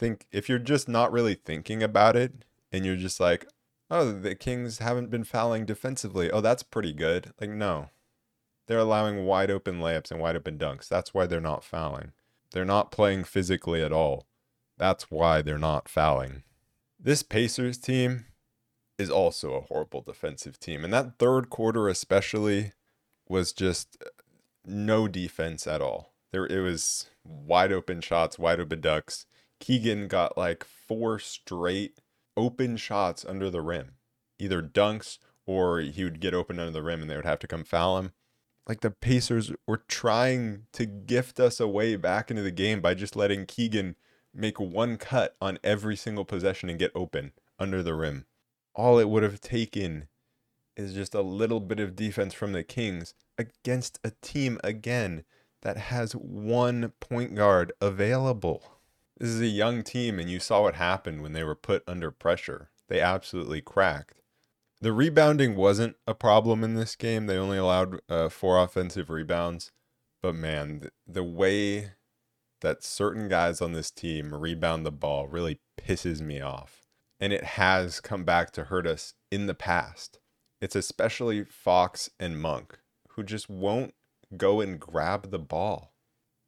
think 0.03 0.27
if 0.33 0.49
you're 0.49 0.59
just 0.59 0.89
not 0.89 1.13
really 1.13 1.35
thinking 1.35 1.83
about 1.83 2.17
it 2.17 2.45
and 2.73 2.85
you're 2.85 2.97
just 2.97 3.21
like, 3.21 3.47
"Oh, 3.91 4.13
the 4.13 4.35
Kings 4.35 4.79
haven't 4.79 5.11
been 5.11 5.25
fouling 5.25 5.65
defensively. 5.65 6.31
Oh, 6.31 6.41
that's 6.41 6.63
pretty 6.63 6.93
good." 6.93 7.33
Like, 7.41 7.51
no. 7.51 7.91
They're 8.67 8.79
allowing 8.79 9.25
wide 9.25 9.51
open 9.51 9.81
layups 9.81 10.11
and 10.11 10.21
wide 10.21 10.37
open 10.37 10.59
dunks. 10.59 10.89
That's 10.89 11.13
why 11.13 11.27
they're 11.27 11.41
not 11.41 11.65
fouling. 11.65 12.13
They're 12.53 12.65
not 12.65 12.93
playing 12.93 13.25
physically 13.25 13.83
at 13.83 13.93
all. 13.93 14.27
That's 14.79 15.11
why 15.11 15.43
they're 15.43 15.59
not 15.59 15.89
fouling. 15.89 16.43
This 16.99 17.23
Pacers 17.23 17.79
team 17.79 18.27
is 18.99 19.11
also 19.11 19.55
a 19.55 19.61
horrible 19.61 20.03
defensive 20.03 20.59
team. 20.59 20.85
And 20.85 20.93
that 20.93 21.19
third 21.19 21.51
quarter 21.51 21.89
especially 21.89 22.73
was 23.29 23.53
just 23.53 23.97
uh, 24.05 24.11
no 24.65 25.09
defense 25.09 25.67
at 25.67 25.81
all. 25.81 26.13
There 26.31 26.47
it 26.47 26.61
was 26.61 27.11
wide 27.25 27.73
open 27.73 28.01
shots, 28.01 28.39
wide 28.39 28.61
open 28.61 28.81
ducks. 28.81 29.27
Keegan 29.63 30.09
got 30.09 30.37
like 30.37 30.65
four 30.65 31.21
straight 31.21 32.01
open 32.37 32.77
shots 32.77 33.25
under 33.25 33.49
the 33.49 33.61
rim, 33.61 33.93
either 34.41 34.61
dunks 34.61 35.19
or 35.47 35.79
he 35.79 36.03
would 36.03 36.19
get 36.19 36.35
open 36.35 36.59
under 36.59 36.73
the 36.73 36.83
rim 36.83 37.01
and 37.01 37.09
they 37.09 37.15
would 37.15 37.25
have 37.25 37.39
to 37.39 37.47
come 37.47 37.63
foul 37.63 37.97
him. 37.97 38.13
Like 38.67 38.81
the 38.81 38.91
Pacers 38.91 39.53
were 39.65 39.85
trying 39.87 40.67
to 40.73 40.85
gift 40.85 41.39
us 41.39 41.61
away 41.61 41.95
back 41.95 42.29
into 42.29 42.43
the 42.43 42.51
game 42.51 42.81
by 42.81 42.95
just 42.95 43.15
letting 43.15 43.47
Keegan 43.47 43.95
make 44.35 44.59
one 44.59 44.97
cut 44.97 45.37
on 45.41 45.61
every 45.63 45.95
single 45.95 46.25
possession 46.25 46.69
and 46.69 46.77
get 46.77 46.91
open 46.93 47.31
under 47.57 47.85
the 47.85 47.95
rim. 47.95 48.27
All 48.75 48.99
it 48.99 49.09
would 49.09 49.23
have 49.23 49.41
taken 49.41 50.09
is 50.77 50.93
just 50.93 51.15
a 51.15 51.23
little 51.23 51.61
bit 51.61 51.79
of 51.79 51.95
defense 51.95 52.35
from 52.35 52.51
the 52.51 52.65
Kings 52.65 53.15
against 53.39 54.01
a 54.03 54.11
team 54.23 54.59
again 54.65 55.23
that 55.61 55.77
has 55.77 56.15
one 56.15 56.95
point 56.99 57.37
guard 57.37 57.73
available. 57.81 58.81
This 59.23 59.31
is 59.31 59.41
a 59.41 59.47
young 59.47 59.85
team, 59.85 60.19
and 60.19 60.29
you 60.29 60.41
saw 60.41 60.63
what 60.63 60.75
happened 60.75 61.23
when 61.23 61.33
they 61.33 61.45
were 61.45 61.55
put 61.55 61.85
under 61.87 62.11
pressure. 62.11 62.71
They 62.89 62.99
absolutely 63.01 63.61
cracked. 63.61 64.21
The 64.81 64.93
rebounding 64.93 65.55
wasn't 65.55 65.95
a 66.09 66.13
problem 66.13 66.65
in 66.65 66.75
this 66.75 66.97
game. 66.97 67.27
They 67.27 67.37
only 67.37 67.57
allowed 67.57 68.01
uh, 68.09 68.31
four 68.31 68.61
offensive 68.61 69.11
rebounds. 69.11 69.71
But 70.25 70.35
man, 70.35 70.81
the, 70.81 70.91
the 71.07 71.23
way 71.23 71.93
that 72.63 72.83
certain 72.83 73.29
guys 73.29 73.61
on 73.61 73.75
this 73.75 73.93
team 73.93 74.35
rebound 74.35 74.85
the 74.85 74.91
ball 74.91 75.29
really 75.29 75.61
pisses 75.81 76.21
me 76.21 76.41
off. 76.41 76.89
And 77.21 77.33
it 77.33 77.45
has 77.45 78.01
come 78.01 78.25
back 78.25 78.51
to 78.55 78.65
hurt 78.65 78.89
us 78.89 79.15
in 79.31 79.47
the 79.47 79.55
past. 79.55 80.19
It's 80.61 80.75
especially 80.75 81.45
Fox 81.45 82.11
and 82.19 82.43
Monk 82.43 82.81
who 83.11 83.23
just 83.23 83.49
won't 83.49 83.95
go 84.37 84.61
and 84.61 84.81
grab 84.81 85.31
the 85.31 85.39
ball. 85.39 85.92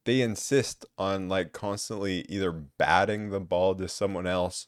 They 0.05 0.21
insist 0.21 0.85
on 0.99 1.29
like 1.29 1.53
constantly 1.53 2.27
either 2.29 2.53
batting 2.53 3.31
the 3.31 3.41
ball 3.41 3.75
to 3.77 3.89
someone 3.89 4.27
else 4.27 4.67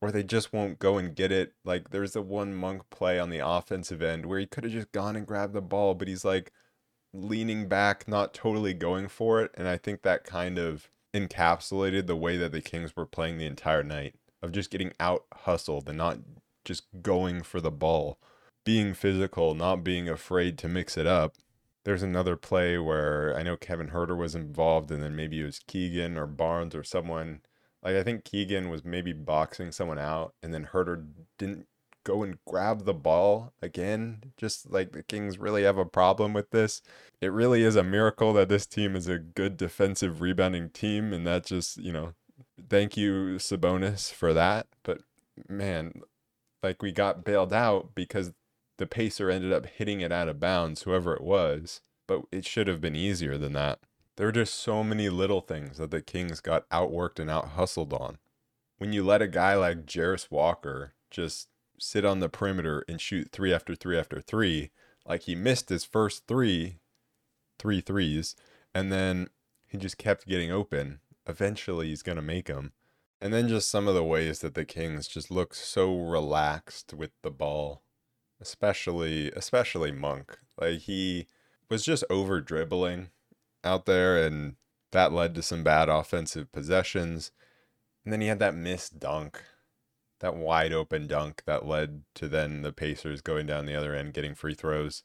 or 0.00 0.10
they 0.10 0.22
just 0.22 0.52
won't 0.52 0.78
go 0.78 0.98
and 0.98 1.14
get 1.14 1.32
it. 1.32 1.54
Like 1.64 1.90
there's 1.90 2.12
the 2.12 2.22
one 2.22 2.54
monk 2.54 2.82
play 2.90 3.18
on 3.18 3.30
the 3.30 3.46
offensive 3.46 4.02
end 4.02 4.26
where 4.26 4.38
he 4.38 4.46
could 4.46 4.64
have 4.64 4.72
just 4.72 4.92
gone 4.92 5.16
and 5.16 5.26
grabbed 5.26 5.54
the 5.54 5.62
ball, 5.62 5.94
but 5.94 6.08
he's 6.08 6.24
like 6.24 6.52
leaning 7.12 7.68
back, 7.68 8.06
not 8.06 8.34
totally 8.34 8.74
going 8.74 9.08
for 9.08 9.42
it. 9.42 9.50
And 9.54 9.66
I 9.66 9.76
think 9.76 10.02
that 10.02 10.24
kind 10.24 10.58
of 10.58 10.90
encapsulated 11.14 12.06
the 12.06 12.16
way 12.16 12.36
that 12.36 12.52
the 12.52 12.60
Kings 12.60 12.94
were 12.94 13.06
playing 13.06 13.38
the 13.38 13.46
entire 13.46 13.82
night 13.82 14.14
of 14.42 14.52
just 14.52 14.70
getting 14.70 14.92
out 15.00 15.24
hustled 15.32 15.88
and 15.88 15.98
not 15.98 16.18
just 16.64 16.84
going 17.02 17.42
for 17.42 17.60
the 17.60 17.70
ball 17.70 18.18
being 18.64 18.92
physical, 18.92 19.54
not 19.54 19.84
being 19.84 20.08
afraid 20.08 20.58
to 20.58 20.68
mix 20.68 20.96
it 20.96 21.06
up. 21.06 21.36
There's 21.86 22.02
another 22.02 22.34
play 22.34 22.78
where 22.78 23.32
I 23.38 23.44
know 23.44 23.56
Kevin 23.56 23.90
Huerter 23.90 24.16
was 24.16 24.34
involved, 24.34 24.90
and 24.90 25.00
then 25.00 25.14
maybe 25.14 25.40
it 25.40 25.44
was 25.44 25.60
Keegan 25.68 26.18
or 26.18 26.26
Barnes 26.26 26.74
or 26.74 26.82
someone. 26.82 27.42
Like 27.80 27.94
I 27.94 28.02
think 28.02 28.24
Keegan 28.24 28.68
was 28.70 28.84
maybe 28.84 29.12
boxing 29.12 29.70
someone 29.70 29.98
out, 29.98 30.34
and 30.42 30.52
then 30.52 30.70
Huerter 30.72 31.06
didn't 31.38 31.68
go 32.02 32.24
and 32.24 32.38
grab 32.44 32.86
the 32.86 32.92
ball 32.92 33.52
again. 33.62 34.32
Just 34.36 34.68
like 34.68 34.90
the 34.90 35.04
Kings 35.04 35.38
really 35.38 35.62
have 35.62 35.78
a 35.78 35.84
problem 35.84 36.32
with 36.32 36.50
this. 36.50 36.82
It 37.20 37.32
really 37.32 37.62
is 37.62 37.76
a 37.76 37.84
miracle 37.84 38.32
that 38.32 38.48
this 38.48 38.66
team 38.66 38.96
is 38.96 39.06
a 39.06 39.20
good 39.20 39.56
defensive 39.56 40.20
rebounding 40.20 40.70
team. 40.70 41.12
And 41.12 41.24
that 41.24 41.46
just, 41.46 41.76
you 41.76 41.92
know, 41.92 42.14
thank 42.68 42.96
you, 42.96 43.36
Sabonis, 43.38 44.12
for 44.12 44.32
that. 44.34 44.66
But 44.82 45.02
man, 45.48 46.02
like 46.62 46.82
we 46.82 46.90
got 46.90 47.24
bailed 47.24 47.52
out 47.52 47.94
because 47.94 48.32
the 48.78 48.86
pacer 48.86 49.30
ended 49.30 49.52
up 49.52 49.66
hitting 49.66 50.00
it 50.00 50.12
out 50.12 50.28
of 50.28 50.40
bounds, 50.40 50.82
whoever 50.82 51.14
it 51.14 51.22
was. 51.22 51.80
But 52.06 52.22
it 52.30 52.44
should 52.44 52.68
have 52.68 52.80
been 52.80 52.94
easier 52.96 53.36
than 53.36 53.52
that. 53.54 53.80
There 54.16 54.26
were 54.26 54.32
just 54.32 54.54
so 54.54 54.82
many 54.84 55.08
little 55.08 55.40
things 55.40 55.78
that 55.78 55.90
the 55.90 56.00
Kings 56.00 56.40
got 56.40 56.68
outworked 56.70 57.18
and 57.18 57.28
out 57.28 57.48
hustled 57.48 57.92
on. 57.92 58.18
When 58.78 58.92
you 58.92 59.04
let 59.04 59.22
a 59.22 59.28
guy 59.28 59.54
like 59.54 59.86
Jarace 59.86 60.30
Walker 60.30 60.94
just 61.10 61.48
sit 61.78 62.04
on 62.04 62.20
the 62.20 62.28
perimeter 62.28 62.84
and 62.88 63.00
shoot 63.00 63.30
three 63.32 63.52
after 63.52 63.74
three 63.74 63.98
after 63.98 64.20
three, 64.20 64.70
like 65.06 65.22
he 65.22 65.34
missed 65.34 65.68
his 65.68 65.84
first 65.84 66.26
three, 66.26 66.78
three 67.58 67.80
threes, 67.80 68.36
and 68.74 68.92
then 68.92 69.28
he 69.66 69.78
just 69.78 69.98
kept 69.98 70.26
getting 70.26 70.50
open. 70.50 71.00
Eventually, 71.26 71.88
he's 71.88 72.02
going 72.02 72.16
to 72.16 72.22
make 72.22 72.46
them. 72.46 72.72
And 73.20 73.32
then 73.32 73.48
just 73.48 73.70
some 73.70 73.88
of 73.88 73.94
the 73.94 74.04
ways 74.04 74.40
that 74.40 74.54
the 74.54 74.64
Kings 74.64 75.08
just 75.08 75.30
look 75.30 75.54
so 75.54 75.96
relaxed 75.96 76.94
with 76.94 77.10
the 77.22 77.30
ball, 77.30 77.82
especially 78.40 79.30
especially 79.32 79.92
Monk. 79.92 80.38
Like 80.60 80.80
he 80.80 81.26
was 81.68 81.84
just 81.84 82.04
over 82.10 82.40
dribbling 82.40 83.10
out 83.64 83.86
there 83.86 84.24
and 84.24 84.56
that 84.92 85.12
led 85.12 85.34
to 85.34 85.42
some 85.42 85.62
bad 85.62 85.88
offensive 85.88 86.50
possessions. 86.52 87.32
And 88.04 88.12
then 88.12 88.20
he 88.20 88.28
had 88.28 88.38
that 88.38 88.54
missed 88.54 88.98
dunk, 88.98 89.42
that 90.20 90.36
wide 90.36 90.72
open 90.72 91.06
dunk 91.06 91.42
that 91.46 91.66
led 91.66 92.02
to 92.14 92.28
then 92.28 92.62
the 92.62 92.72
Pacers 92.72 93.20
going 93.20 93.46
down 93.46 93.66
the 93.66 93.74
other 93.74 93.94
end 93.94 94.14
getting 94.14 94.34
free 94.34 94.54
throws. 94.54 95.02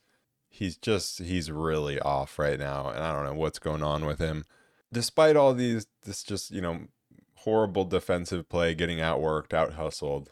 He's 0.50 0.78
just 0.78 1.20
he's 1.20 1.50
really 1.50 2.00
off 2.00 2.38
right 2.38 2.60
now 2.60 2.90
and 2.90 3.04
I 3.04 3.14
don't 3.14 3.26
know 3.26 3.34
what's 3.34 3.60
going 3.60 3.84
on 3.84 4.06
with 4.06 4.20
him. 4.20 4.46
Despite 4.94 5.38
all 5.38 5.54
these 5.54 5.88
this 6.04 6.24
just, 6.24 6.52
you 6.52 6.62
know, 6.62 6.88
horrible 7.36 7.86
defensive 7.86 8.48
play, 8.50 8.76
getting 8.76 9.00
outworked, 9.00 9.54
out 9.54 9.74
hustled. 9.74 10.32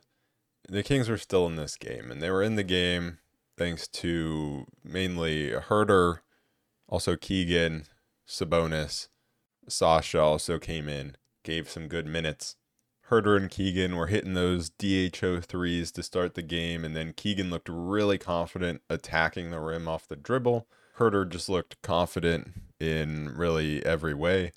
The 0.70 0.84
Kings 0.84 1.10
were 1.10 1.18
still 1.18 1.48
in 1.48 1.56
this 1.56 1.76
game, 1.76 2.12
and 2.12 2.22
they 2.22 2.30
were 2.30 2.44
in 2.44 2.56
the 2.56 2.64
game 2.64 3.18
thanks 3.58 3.88
to 3.88 4.66
mainly 4.84 5.50
Huerter, 5.52 6.20
also 6.88 7.16
Keegan, 7.16 7.86
Sabonis. 8.28 9.08
Sasha 9.68 10.22
also 10.22 10.60
came 10.60 10.88
in, 10.88 11.18
gave 11.44 11.70
some 11.70 11.88
good 11.88 12.06
minutes. 12.06 12.56
Huerter 13.10 13.36
and 13.36 13.50
Keegan 13.50 13.96
were 13.96 14.08
hitting 14.08 14.36
those 14.36 14.70
DHO 14.70 15.42
threes 15.42 15.92
to 15.94 16.04
start 16.04 16.36
the 16.36 16.44
game, 16.44 16.86
and 16.86 16.96
then 16.96 17.14
Keegan 17.14 17.50
looked 17.50 17.70
really 17.70 18.20
confident 18.20 18.82
attacking 18.90 19.50
the 19.50 19.60
rim 19.60 19.88
off 19.88 20.08
the 20.08 20.16
dribble. 20.16 20.68
Huerter 20.98 21.28
just 21.28 21.50
looked 21.50 21.82
confident 21.82 22.52
in 22.80 23.36
really 23.36 23.84
every 23.84 24.14
way. 24.14 24.52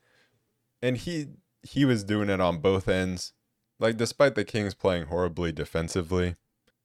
And 0.83 0.99
he 0.99 1.29
he 1.63 1.85
was 1.85 2.05
doing 2.05 2.29
it 2.29 2.41
on 2.41 2.59
both 2.59 2.89
ends. 2.89 3.33
Like, 3.83 3.97
despite 3.97 4.37
the 4.37 4.45
Kings 4.45 4.75
playing 4.75 5.07
horribly 5.07 5.51
defensively, 5.51 6.37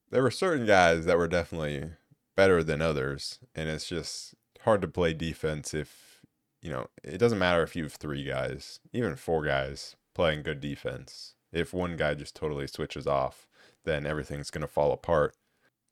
there 0.09 0.23
were 0.23 0.31
certain 0.31 0.65
guys 0.65 1.05
that 1.05 1.19
were 1.19 1.27
definitely 1.27 1.91
better 2.35 2.63
than 2.63 2.81
others. 2.81 3.37
And 3.53 3.69
it's 3.69 3.87
just 3.87 4.33
hard 4.61 4.81
to 4.81 4.87
play 4.87 5.13
defense 5.13 5.75
if, 5.75 6.21
you 6.59 6.71
know, 6.71 6.87
it 7.03 7.19
doesn't 7.19 7.37
matter 7.37 7.61
if 7.61 7.75
you 7.75 7.83
have 7.83 7.93
three 7.93 8.23
guys, 8.23 8.79
even 8.93 9.15
four 9.15 9.45
guys 9.45 9.95
playing 10.15 10.41
good 10.41 10.59
defense. 10.59 11.35
If 11.53 11.71
one 11.71 11.97
guy 11.97 12.15
just 12.15 12.35
totally 12.35 12.65
switches 12.65 13.05
off, 13.05 13.47
then 13.85 14.07
everything's 14.07 14.49
going 14.49 14.63
to 14.63 14.67
fall 14.67 14.91
apart. 14.91 15.35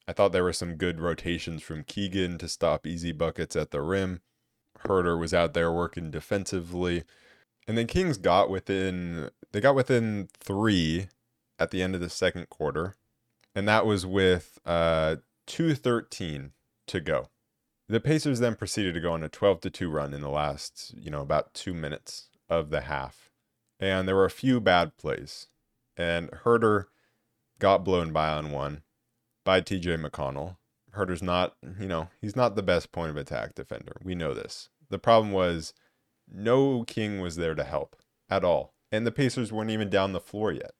I 0.07 0.13
thought 0.13 0.31
there 0.31 0.43
were 0.43 0.53
some 0.53 0.73
good 0.73 0.99
rotations 0.99 1.61
from 1.61 1.83
Keegan 1.83 2.39
to 2.39 2.47
stop 2.47 2.87
easy 2.87 3.11
buckets 3.11 3.55
at 3.55 3.69
the 3.69 3.81
rim. 3.81 4.21
Huerter 4.79 5.19
was 5.19 5.35
out 5.35 5.53
there 5.53 5.71
working 5.71 6.09
defensively. 6.09 7.03
And 7.67 7.77
then 7.77 7.87
Kings 7.87 8.17
got 8.17 8.49
within 8.49 9.29
they 9.51 9.61
got 9.61 9.75
within 9.75 10.29
three 10.37 11.07
at 11.57 11.71
the 11.71 11.81
end 11.81 11.95
of 11.95 12.01
the 12.01 12.09
second 12.09 12.49
quarter. 12.49 12.95
And 13.55 13.67
that 13.67 13.85
was 13.85 14.05
with 14.05 14.59
uh 14.65 15.17
213 15.47 16.51
to 16.87 16.99
go. 16.99 17.29
The 17.87 17.99
Pacers 17.99 18.39
then 18.39 18.55
proceeded 18.55 18.95
to 18.95 18.99
go 18.99 19.13
on 19.13 19.23
a 19.23 19.29
12 19.29 19.61
to 19.61 19.69
2 19.69 19.89
run 19.89 20.13
in 20.13 20.21
the 20.21 20.29
last, 20.29 20.93
you 20.97 21.11
know, 21.11 21.21
about 21.21 21.53
two 21.53 21.73
minutes 21.73 22.29
of 22.49 22.71
the 22.71 22.81
half. 22.81 23.29
And 23.79 24.07
there 24.07 24.15
were 24.15 24.25
a 24.25 24.31
few 24.31 24.59
bad 24.59 24.97
plays. 24.97 25.47
And 25.95 26.31
Huerter 26.31 26.85
got 27.59 27.83
blown 27.83 28.11
by 28.11 28.29
on 28.29 28.51
one 28.51 28.81
by 29.43 29.61
TJ 29.61 30.03
McConnell. 30.03 30.57
Huerter's 30.95 31.21
not, 31.21 31.55
you 31.79 31.87
know, 31.87 32.09
he's 32.19 32.35
not 32.35 32.55
the 32.55 32.63
best 32.63 32.91
point 32.91 33.11
of 33.11 33.17
attack 33.17 33.53
defender. 33.53 33.93
We 34.03 34.15
know 34.15 34.33
this. 34.33 34.69
The 34.89 34.99
problem 34.99 35.31
was 35.31 35.73
no 36.31 36.83
King 36.83 37.19
was 37.19 37.35
there 37.35 37.55
to 37.55 37.63
help 37.63 37.95
at 38.29 38.43
all. 38.43 38.73
And 38.91 39.05
the 39.05 39.11
Pacers 39.11 39.51
weren't 39.51 39.71
even 39.71 39.89
down 39.89 40.13
the 40.13 40.19
floor 40.19 40.51
yet. 40.51 40.71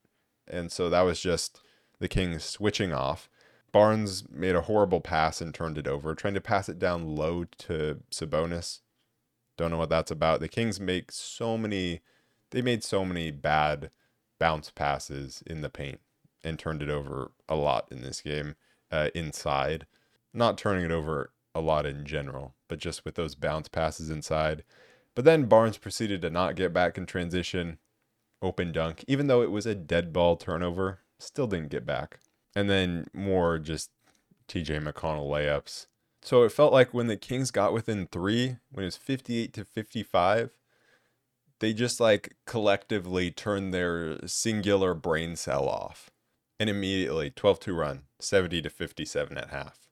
And 0.48 0.70
so 0.70 0.88
that 0.90 1.02
was 1.02 1.20
just 1.20 1.60
the 1.98 2.08
Kings 2.08 2.44
switching 2.44 2.92
off. 2.92 3.28
Barnes 3.72 4.24
made 4.30 4.54
a 4.54 4.62
horrible 4.62 5.00
pass 5.00 5.40
and 5.40 5.52
turned 5.52 5.76
it 5.76 5.86
over, 5.86 6.14
trying 6.14 6.34
to 6.34 6.40
pass 6.40 6.68
it 6.68 6.78
down 6.78 7.14
low 7.14 7.44
to 7.58 8.00
Sabonis. 8.10 8.80
Don't 9.56 9.70
know 9.70 9.78
what 9.78 9.90
that's 9.90 10.10
about. 10.10 10.40
The 10.40 10.48
Kings 10.48 10.80
make 10.80 11.10
so 11.10 11.58
many, 11.58 12.00
they 12.50 12.62
made 12.62 12.84
so 12.84 13.04
many 13.04 13.30
bad 13.30 13.90
bounce 14.38 14.70
passes 14.70 15.42
in 15.46 15.62
the 15.62 15.68
paint 15.68 16.00
and 16.44 16.58
turned 16.58 16.82
it 16.82 16.90
over 16.90 17.32
a 17.48 17.56
lot 17.56 17.88
in 17.90 18.02
this 18.02 18.20
game 18.20 18.54
uh, 18.90 19.10
inside. 19.14 19.86
Not 20.32 20.58
turning 20.58 20.84
it 20.84 20.92
over 20.92 21.32
a 21.54 21.60
lot 21.60 21.86
in 21.86 22.04
general, 22.04 22.54
but 22.68 22.78
just 22.78 23.04
with 23.04 23.14
those 23.14 23.34
bounce 23.34 23.68
passes 23.68 24.10
inside. 24.10 24.62
But 25.16 25.24
then 25.24 25.46
Barnes 25.46 25.78
proceeded 25.78 26.22
to 26.22 26.30
not 26.30 26.54
get 26.54 26.72
back 26.72 26.96
in 26.96 27.06
transition, 27.06 27.78
open 28.42 28.70
dunk, 28.70 29.02
even 29.08 29.26
though 29.26 29.42
it 29.42 29.50
was 29.50 29.66
a 29.66 29.74
dead 29.74 30.12
ball 30.12 30.36
turnover, 30.36 31.00
still 31.18 31.46
didn't 31.46 31.70
get 31.70 31.86
back. 31.86 32.20
And 32.54 32.70
then 32.70 33.06
more 33.12 33.58
just 33.58 33.90
TJ 34.46 34.82
McConnell 34.82 35.28
layups. 35.28 35.86
So 36.22 36.42
it 36.42 36.52
felt 36.52 36.72
like 36.72 36.92
when 36.92 37.06
the 37.06 37.16
Kings 37.16 37.50
got 37.50 37.72
within 37.72 38.06
three, 38.06 38.58
when 38.70 38.82
it 38.82 38.86
was 38.86 38.96
58 38.96 39.52
to 39.54 39.64
55, 39.64 40.50
they 41.60 41.72
just 41.72 41.98
like 41.98 42.34
collectively 42.46 43.30
turned 43.30 43.72
their 43.72 44.18
singular 44.26 44.92
brain 44.92 45.34
cell 45.36 45.66
off. 45.68 46.10
And 46.60 46.68
immediately 46.70 47.30
12 47.30 47.60
2 47.60 47.74
run, 47.74 48.02
70 48.18 48.62
to 48.62 48.70
57 48.70 49.38
at 49.38 49.50
half. 49.50 49.88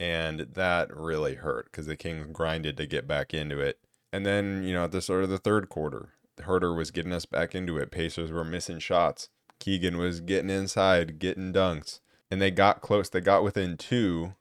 And 0.00 0.40
that 0.40 0.96
really 0.96 1.34
hurt 1.36 1.66
because 1.66 1.86
the 1.86 1.96
Kings 1.96 2.28
grinded 2.32 2.76
to 2.76 2.86
get 2.86 3.06
back 3.06 3.32
into 3.34 3.60
it. 3.60 3.78
And 4.12 4.24
then, 4.24 4.62
you 4.64 4.72
know, 4.72 4.84
at 4.84 4.92
the 4.92 5.02
start 5.02 5.24
of 5.24 5.30
the 5.30 5.38
third 5.38 5.68
quarter, 5.68 6.10
Huerter 6.38 6.76
was 6.76 6.90
getting 6.90 7.12
us 7.12 7.26
back 7.26 7.54
into 7.54 7.76
it. 7.76 7.90
Pacers 7.90 8.30
were 8.30 8.44
missing 8.44 8.78
shots. 8.78 9.28
Keegan 9.58 9.98
was 9.98 10.20
getting 10.20 10.50
inside, 10.50 11.18
getting 11.18 11.52
dunks. 11.52 12.00
And 12.30 12.40
they 12.40 12.50
got 12.50 12.80
close. 12.80 13.08
They 13.08 13.20
got 13.20 13.42
within 13.42 13.76
two. 13.76 14.34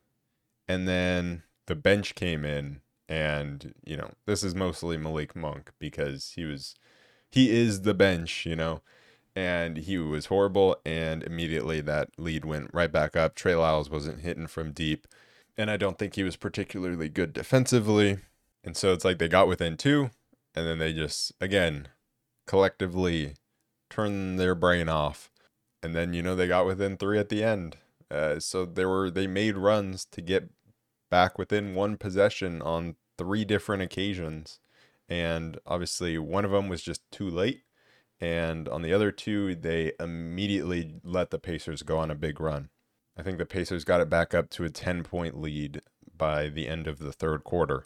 And 0.68 0.88
then 0.88 1.44
the 1.66 1.76
bench 1.76 2.16
came 2.16 2.46
in. 2.46 2.82
And, 3.10 3.74
you 3.86 3.96
know, 3.96 4.12
this 4.26 4.44
is 4.44 4.54
mostly 4.54 4.98
Malik 4.98 5.36
Monk 5.36 5.72
because 5.80 6.34
he 6.36 6.44
was, 6.44 6.76
he 7.32 7.50
is 7.50 7.82
the 7.82 7.94
bench, 7.94 8.46
you 8.46 8.56
know. 8.56 8.82
And 9.36 9.78
he 9.78 9.98
was 9.98 10.26
horrible. 10.26 10.78
And 10.86 11.24
immediately 11.24 11.82
that 11.82 12.10
lead 12.18 12.46
went 12.46 12.70
right 12.74 12.92
back 12.92 13.16
up. 13.16 13.36
Trey 13.36 13.56
Lyles 13.56 13.90
wasn't 13.90 14.22
hitting 14.22 14.48
from 14.48 14.72
deep. 14.72 15.08
And 15.58 15.72
I 15.72 15.78
don't 15.78 15.98
think 15.98 16.16
he 16.16 16.24
was 16.24 16.36
particularly 16.36 17.10
good 17.10 17.34
defensively. 17.34 18.20
And 18.68 18.76
so 18.76 18.92
it's 18.92 19.06
like 19.06 19.18
they 19.18 19.30
got 19.30 19.48
within 19.48 19.78
two, 19.78 20.10
and 20.54 20.68
then 20.68 20.78
they 20.78 20.92
just, 20.92 21.32
again, 21.40 21.88
collectively 22.46 23.36
turn 23.90 24.36
their 24.36 24.56
brain 24.56 24.90
off. 24.90 25.32
And 25.82 25.96
then, 25.96 26.14
you 26.14 26.22
know, 26.22 26.36
they 26.36 26.50
got 26.50 26.66
within 26.66 26.98
three 26.98 27.18
at 27.18 27.30
the 27.30 27.46
end. 27.46 27.78
Uh, 28.12 28.42
so 28.42 28.66
there 28.66 28.90
were, 28.90 29.10
they 29.10 29.26
made 29.26 29.56
runs 29.56 30.04
to 30.12 30.22
get 30.22 30.50
back 31.10 31.38
within 31.38 31.76
one 31.76 31.96
possession 31.96 32.62
on 32.62 32.98
three 33.18 33.46
different 33.46 33.84
occasions. 33.84 34.60
And 35.08 35.58
obviously, 35.66 36.18
one 36.18 36.44
of 36.44 36.52
them 36.52 36.68
was 36.68 36.82
just 36.82 37.10
too 37.10 37.30
late. 37.30 37.62
And 38.20 38.68
on 38.68 38.82
the 38.82 38.92
other 38.92 39.14
two, 39.14 39.56
they 39.56 39.94
immediately 39.98 40.96
let 41.06 41.32
the 41.32 41.40
Pacers 41.40 41.84
go 41.84 42.00
on 42.00 42.12
a 42.12 42.16
big 42.16 42.42
run. 42.42 42.68
I 43.18 43.24
think 43.24 43.38
the 43.38 43.46
Pacers 43.46 43.86
got 43.86 44.02
it 44.02 44.10
back 44.10 44.34
up 44.34 44.50
to 44.50 44.66
a 44.66 44.70
10 44.70 45.04
point 45.04 45.40
lead 45.40 45.82
by 46.18 46.50
the 46.50 46.68
end 46.68 46.86
of 46.86 47.00
the 47.00 47.14
third 47.14 47.46
quarter 47.46 47.86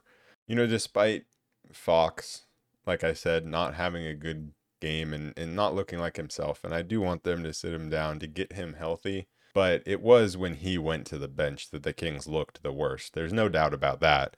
you 0.51 0.57
know, 0.57 0.67
despite 0.67 1.23
Fox, 1.71 2.41
like 2.85 3.05
I 3.05 3.13
said, 3.13 3.45
not 3.45 3.75
having 3.75 4.05
a 4.05 4.13
good 4.13 4.51
game 4.81 5.13
and, 5.13 5.33
and 5.37 5.55
not 5.55 5.73
looking 5.73 5.97
like 5.97 6.17
himself, 6.17 6.65
and 6.65 6.73
I 6.73 6.81
do 6.81 6.99
want 6.99 7.23
them 7.23 7.41
to 7.43 7.53
sit 7.53 7.73
him 7.73 7.89
down 7.89 8.19
to 8.19 8.27
get 8.27 8.51
him 8.51 8.73
healthy. 8.73 9.29
But 9.53 9.81
it 9.85 10.01
was 10.01 10.35
when 10.35 10.55
he 10.55 10.77
went 10.77 11.07
to 11.07 11.17
the 11.17 11.29
bench 11.29 11.69
that 11.69 11.83
the 11.83 11.93
Kings 11.93 12.27
looked 12.27 12.63
the 12.63 12.73
worst. 12.73 13.13
There's 13.13 13.31
no 13.31 13.47
doubt 13.47 13.73
about 13.73 14.01
that. 14.01 14.35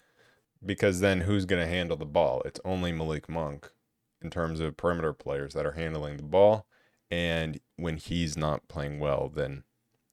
Because 0.63 0.99
then 0.99 1.21
who's 1.21 1.45
going 1.45 1.63
to 1.63 1.67
handle 1.67 1.97
the 1.97 2.06
ball? 2.06 2.43
It's 2.45 2.60
only 2.63 2.91
Malik 2.91 3.28
Monk 3.28 3.71
in 4.21 4.30
terms 4.30 4.60
of 4.60 4.78
perimeter 4.78 5.13
players 5.13 5.56
that 5.56 5.65
are 5.65 5.71
handling 5.71 6.17
the 6.17 6.23
ball. 6.23 6.67
And 7.10 7.60
when 7.76 7.97
he's 7.97 8.38
not 8.38 8.67
playing 8.67 8.99
well, 8.99 9.32
then 9.34 9.63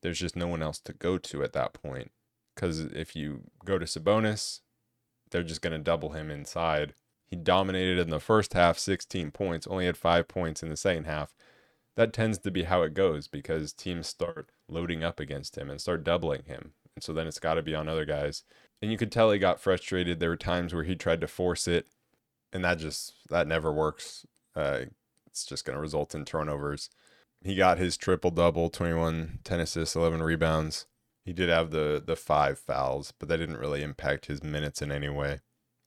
there's 0.00 0.18
just 0.18 0.34
no 0.34 0.48
one 0.48 0.62
else 0.62 0.78
to 0.80 0.94
go 0.94 1.18
to 1.18 1.42
at 1.42 1.52
that 1.52 1.74
point. 1.74 2.10
Because 2.54 2.80
if 2.80 3.14
you 3.14 3.42
go 3.66 3.78
to 3.78 3.84
Sabonis, 3.84 4.60
they're 5.30 5.42
just 5.42 5.62
going 5.62 5.72
to 5.72 5.78
double 5.78 6.10
him 6.10 6.30
inside. 6.30 6.94
He 7.26 7.36
dominated 7.36 7.98
in 7.98 8.10
the 8.10 8.20
first 8.20 8.54
half, 8.54 8.78
16 8.78 9.30
points, 9.30 9.66
only 9.66 9.86
had 9.86 9.96
five 9.96 10.26
points 10.26 10.62
in 10.62 10.68
the 10.68 10.76
second 10.76 11.04
half. 11.04 11.34
That 11.96 12.12
tends 12.12 12.38
to 12.38 12.50
be 12.50 12.64
how 12.64 12.82
it 12.82 12.94
goes 12.94 13.28
because 13.28 13.72
teams 13.72 14.06
start 14.06 14.50
loading 14.68 15.04
up 15.04 15.20
against 15.20 15.56
him 15.56 15.70
and 15.70 15.80
start 15.80 16.04
doubling 16.04 16.44
him. 16.44 16.72
And 16.96 17.04
so 17.04 17.12
then 17.12 17.26
it's 17.26 17.38
got 17.38 17.54
to 17.54 17.62
be 17.62 17.74
on 17.74 17.88
other 17.88 18.04
guys. 18.04 18.42
And 18.82 18.90
you 18.90 18.98
could 18.98 19.12
tell 19.12 19.30
he 19.30 19.38
got 19.38 19.60
frustrated. 19.60 20.18
There 20.18 20.30
were 20.30 20.36
times 20.36 20.74
where 20.74 20.84
he 20.84 20.96
tried 20.96 21.20
to 21.20 21.28
force 21.28 21.68
it, 21.68 21.86
and 22.52 22.64
that 22.64 22.78
just, 22.78 23.14
that 23.28 23.46
never 23.46 23.72
works. 23.72 24.26
Uh, 24.56 24.86
it's 25.26 25.44
just 25.44 25.64
going 25.64 25.76
to 25.76 25.80
result 25.80 26.14
in 26.14 26.24
turnovers. 26.24 26.90
He 27.42 27.54
got 27.54 27.78
his 27.78 27.96
triple 27.96 28.30
double 28.30 28.70
21, 28.70 29.40
10 29.44 29.60
assists, 29.60 29.96
11 29.96 30.22
rebounds. 30.22 30.86
He 31.30 31.34
did 31.34 31.48
have 31.48 31.70
the 31.70 32.02
the 32.04 32.16
five 32.16 32.58
fouls, 32.58 33.12
but 33.16 33.28
that 33.28 33.36
didn't 33.36 33.58
really 33.58 33.84
impact 33.84 34.26
his 34.26 34.42
minutes 34.42 34.82
in 34.82 34.90
any 34.90 35.08
way. 35.08 35.38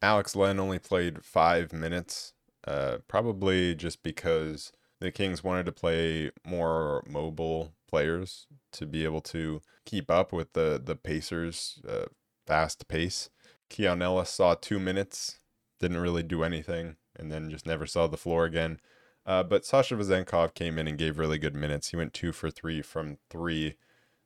Alex 0.01 0.37
Len 0.37 0.57
only 0.57 0.79
played 0.79 1.25
five 1.25 1.73
minutes, 1.73 2.31
uh, 2.65 2.99
probably 3.09 3.75
just 3.75 4.03
because 4.03 4.71
the 5.01 5.11
Kings 5.11 5.43
wanted 5.43 5.65
to 5.65 5.73
play 5.73 6.31
more 6.45 7.03
mobile 7.05 7.73
players 7.89 8.47
to 8.71 8.85
be 8.85 9.03
able 9.03 9.19
to 9.19 9.61
keep 9.85 10.09
up 10.09 10.31
with 10.31 10.53
the 10.53 10.81
the 10.81 10.95
Pacers' 10.95 11.81
uh, 11.85 12.05
fast 12.47 12.87
pace. 12.87 13.29
Keon 13.69 14.01
Ellis 14.01 14.29
saw 14.29 14.55
two 14.55 14.79
minutes, 14.79 15.39
didn't 15.77 15.97
really 15.97 16.23
do 16.23 16.43
anything, 16.43 16.95
and 17.19 17.29
then 17.29 17.49
just 17.49 17.65
never 17.67 17.85
saw 17.85 18.07
the 18.07 18.15
floor 18.15 18.45
again. 18.45 18.79
Uh, 19.25 19.43
but 19.43 19.65
Sasha 19.65 19.95
Vezenkov 19.95 20.53
came 20.53 20.79
in 20.79 20.87
and 20.87 20.97
gave 20.97 21.19
really 21.19 21.37
good 21.37 21.53
minutes. 21.53 21.89
He 21.89 21.97
went 21.97 22.13
two 22.13 22.31
for 22.31 22.49
three 22.49 22.81
from 22.81 23.17
three 23.29 23.75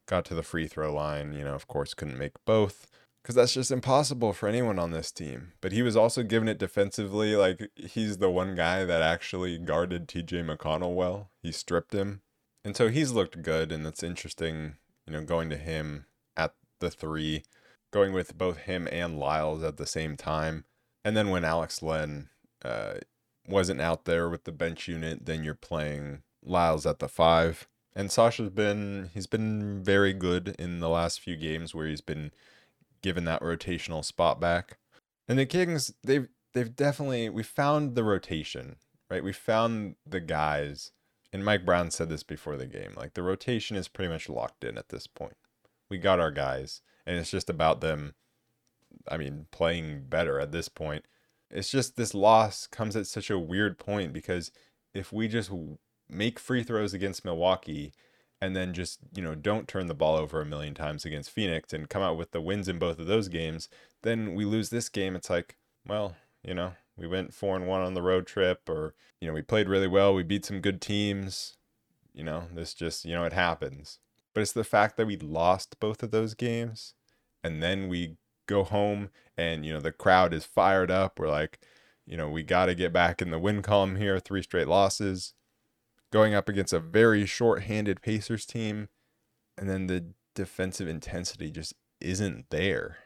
got 0.07 0.25
to 0.25 0.33
the 0.33 0.43
free 0.43 0.67
throw 0.67 0.93
line. 0.93 1.33
You 1.33 1.43
know, 1.43 1.53
of 1.53 1.67
course, 1.67 1.93
couldn't 1.93 2.17
make 2.17 2.33
both 2.45 2.87
because 3.21 3.35
that's 3.35 3.53
just 3.53 3.71
impossible 3.71 4.31
for 4.31 4.47
anyone 4.47 4.79
on 4.79 4.91
this 4.91 5.11
team. 5.11 5.51
But 5.59 5.73
he 5.73 5.81
was 5.81 5.97
also 5.97 6.23
given 6.23 6.47
it 6.47 6.57
defensively. 6.57 7.35
Like, 7.35 7.69
he's 7.75 8.19
the 8.19 8.29
one 8.29 8.55
guy 8.55 8.85
that 8.85 9.01
actually 9.01 9.57
guarded 9.57 10.07
TJ 10.07 10.45
McConnell 10.45 10.95
well. 10.95 11.29
He 11.43 11.51
stripped 11.51 11.93
him. 11.93 12.21
And 12.63 12.75
so 12.75 12.87
he's 12.87 13.11
looked 13.11 13.41
good. 13.41 13.73
And 13.73 13.85
it's 13.85 14.01
interesting, 14.01 14.75
you 15.05 15.11
know, 15.11 15.23
going 15.23 15.49
to 15.49 15.57
him 15.57 16.05
at 16.37 16.53
the 16.79 16.89
three, 16.89 17.43
going 17.91 18.13
with 18.13 18.37
both 18.37 18.59
him 18.59 18.87
and 18.93 19.19
Lyles 19.19 19.61
at 19.61 19.75
the 19.75 19.85
same 19.85 20.15
time. 20.15 20.63
And 21.03 21.17
then 21.17 21.29
when 21.29 21.43
Alex 21.43 21.81
Len 21.81 22.29
uh, 22.63 22.93
wasn't 23.45 23.81
out 23.81 24.05
there 24.05 24.29
with 24.29 24.45
the 24.45 24.53
bench 24.53 24.87
unit, 24.87 25.25
then 25.25 25.43
you're 25.43 25.53
playing 25.53 26.23
Lyles 26.41 26.85
at 26.85 26.99
the 26.99 27.09
five 27.09 27.67
and 27.97 28.11
Sasha's 28.11 28.51
been 28.51 29.09
he's 29.13 29.25
been 29.25 29.83
very 29.83 30.13
good 30.13 30.55
in 30.59 30.79
the 30.79 30.87
last 30.87 31.19
few 31.19 31.35
games 31.35 31.73
where 31.73 31.87
he's 31.87 31.99
been 31.99 32.31
given 33.01 33.25
that 33.25 33.41
rotational 33.41 34.05
spot 34.05 34.39
back. 34.39 34.77
And 35.27 35.39
the 35.39 35.47
Kings 35.47 35.91
they've 36.03 36.29
they've 36.53 36.73
definitely 36.73 37.27
we 37.29 37.41
found 37.41 37.95
the 37.95 38.03
rotation, 38.03 38.75
right? 39.09 39.23
We 39.23 39.33
found 39.33 39.95
the 40.05 40.19
guys. 40.19 40.91
And 41.33 41.43
Mike 41.43 41.65
Brown 41.65 41.89
said 41.91 42.07
this 42.07 42.23
before 42.23 42.55
the 42.55 42.67
game. 42.67 42.93
Like 42.95 43.15
the 43.15 43.23
rotation 43.23 43.75
is 43.75 43.87
pretty 43.87 44.13
much 44.13 44.29
locked 44.29 44.63
in 44.63 44.77
at 44.77 44.89
this 44.89 45.07
point. 45.07 45.35
We 45.89 45.97
got 45.97 46.19
our 46.19 46.31
guys 46.31 46.81
and 47.07 47.17
it's 47.17 47.31
just 47.31 47.49
about 47.49 47.81
them 47.81 48.13
I 49.09 49.17
mean 49.17 49.47
playing 49.49 50.05
better 50.07 50.39
at 50.39 50.51
this 50.51 50.69
point. 50.69 51.05
It's 51.49 51.71
just 51.71 51.95
this 51.95 52.13
loss 52.13 52.67
comes 52.67 52.95
at 52.95 53.07
such 53.07 53.31
a 53.31 53.39
weird 53.39 53.79
point 53.79 54.13
because 54.13 54.51
if 54.93 55.11
we 55.11 55.27
just 55.27 55.49
make 56.09 56.39
free 56.39 56.63
throws 56.63 56.93
against 56.93 57.25
Milwaukee 57.25 57.93
and 58.39 58.55
then 58.55 58.73
just, 58.73 58.99
you 59.15 59.23
know, 59.23 59.35
don't 59.35 59.67
turn 59.67 59.87
the 59.87 59.95
ball 59.95 60.15
over 60.15 60.41
a 60.41 60.45
million 60.45 60.73
times 60.73 61.05
against 61.05 61.31
Phoenix 61.31 61.73
and 61.73 61.89
come 61.89 62.01
out 62.01 62.17
with 62.17 62.31
the 62.31 62.41
wins 62.41 62.67
in 62.67 62.77
both 62.77 62.99
of 62.99 63.07
those 63.07 63.27
games, 63.27 63.67
then 64.03 64.35
we 64.35 64.45
lose 64.45 64.69
this 64.69 64.89
game. 64.89 65.15
It's 65.15 65.29
like, 65.29 65.57
well, 65.87 66.15
you 66.43 66.53
know, 66.53 66.73
we 66.95 67.07
went 67.07 67.33
4 67.33 67.55
and 67.55 67.67
1 67.67 67.81
on 67.81 67.93
the 67.93 68.01
road 68.01 68.27
trip 68.27 68.69
or, 68.69 68.93
you 69.19 69.27
know, 69.27 69.33
we 69.33 69.41
played 69.41 69.67
really 69.67 69.87
well, 69.87 70.13
we 70.13 70.23
beat 70.23 70.45
some 70.45 70.61
good 70.61 70.81
teams. 70.81 71.57
You 72.13 72.23
know, 72.23 72.45
this 72.53 72.73
just, 72.73 73.05
you 73.05 73.13
know, 73.13 73.25
it 73.25 73.33
happens. 73.33 73.99
But 74.33 74.41
it's 74.41 74.51
the 74.51 74.63
fact 74.63 74.97
that 74.97 75.07
we 75.07 75.17
lost 75.17 75.79
both 75.79 76.03
of 76.03 76.11
those 76.11 76.33
games 76.33 76.93
and 77.43 77.61
then 77.61 77.87
we 77.87 78.17
go 78.47 78.63
home 78.63 79.09
and, 79.35 79.65
you 79.65 79.73
know, 79.73 79.79
the 79.79 79.91
crowd 79.91 80.33
is 80.33 80.45
fired 80.45 80.91
up. 80.91 81.19
We're 81.19 81.29
like, 81.29 81.59
you 82.05 82.17
know, 82.17 82.29
we 82.29 82.43
got 82.43 82.67
to 82.67 82.75
get 82.75 82.93
back 82.93 83.21
in 83.21 83.31
the 83.31 83.39
win 83.39 83.61
column 83.61 83.95
here, 83.95 84.19
three 84.19 84.43
straight 84.43 84.67
losses 84.67 85.33
going 86.11 86.33
up 86.33 86.47
against 86.49 86.73
a 86.73 86.79
very 86.79 87.25
short-handed 87.25 88.01
Pacers 88.01 88.45
team, 88.45 88.89
and 89.57 89.69
then 89.69 89.87
the 89.87 90.05
defensive 90.35 90.87
intensity 90.87 91.51
just 91.51 91.73
isn't 91.99 92.49
there. 92.49 92.97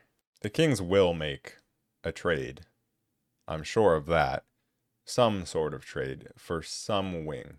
The 0.42 0.50
Kings 0.50 0.82
will 0.82 1.14
make 1.14 1.58
a 2.04 2.12
trade. 2.12 2.62
I'm 3.48 3.64
sure 3.64 3.96
of 3.96 4.06
that. 4.08 4.44
Some 5.06 5.46
sort 5.46 5.74
of 5.74 5.86
trade 5.86 6.30
for 6.38 6.62
some 6.62 7.26
wing. 7.26 7.58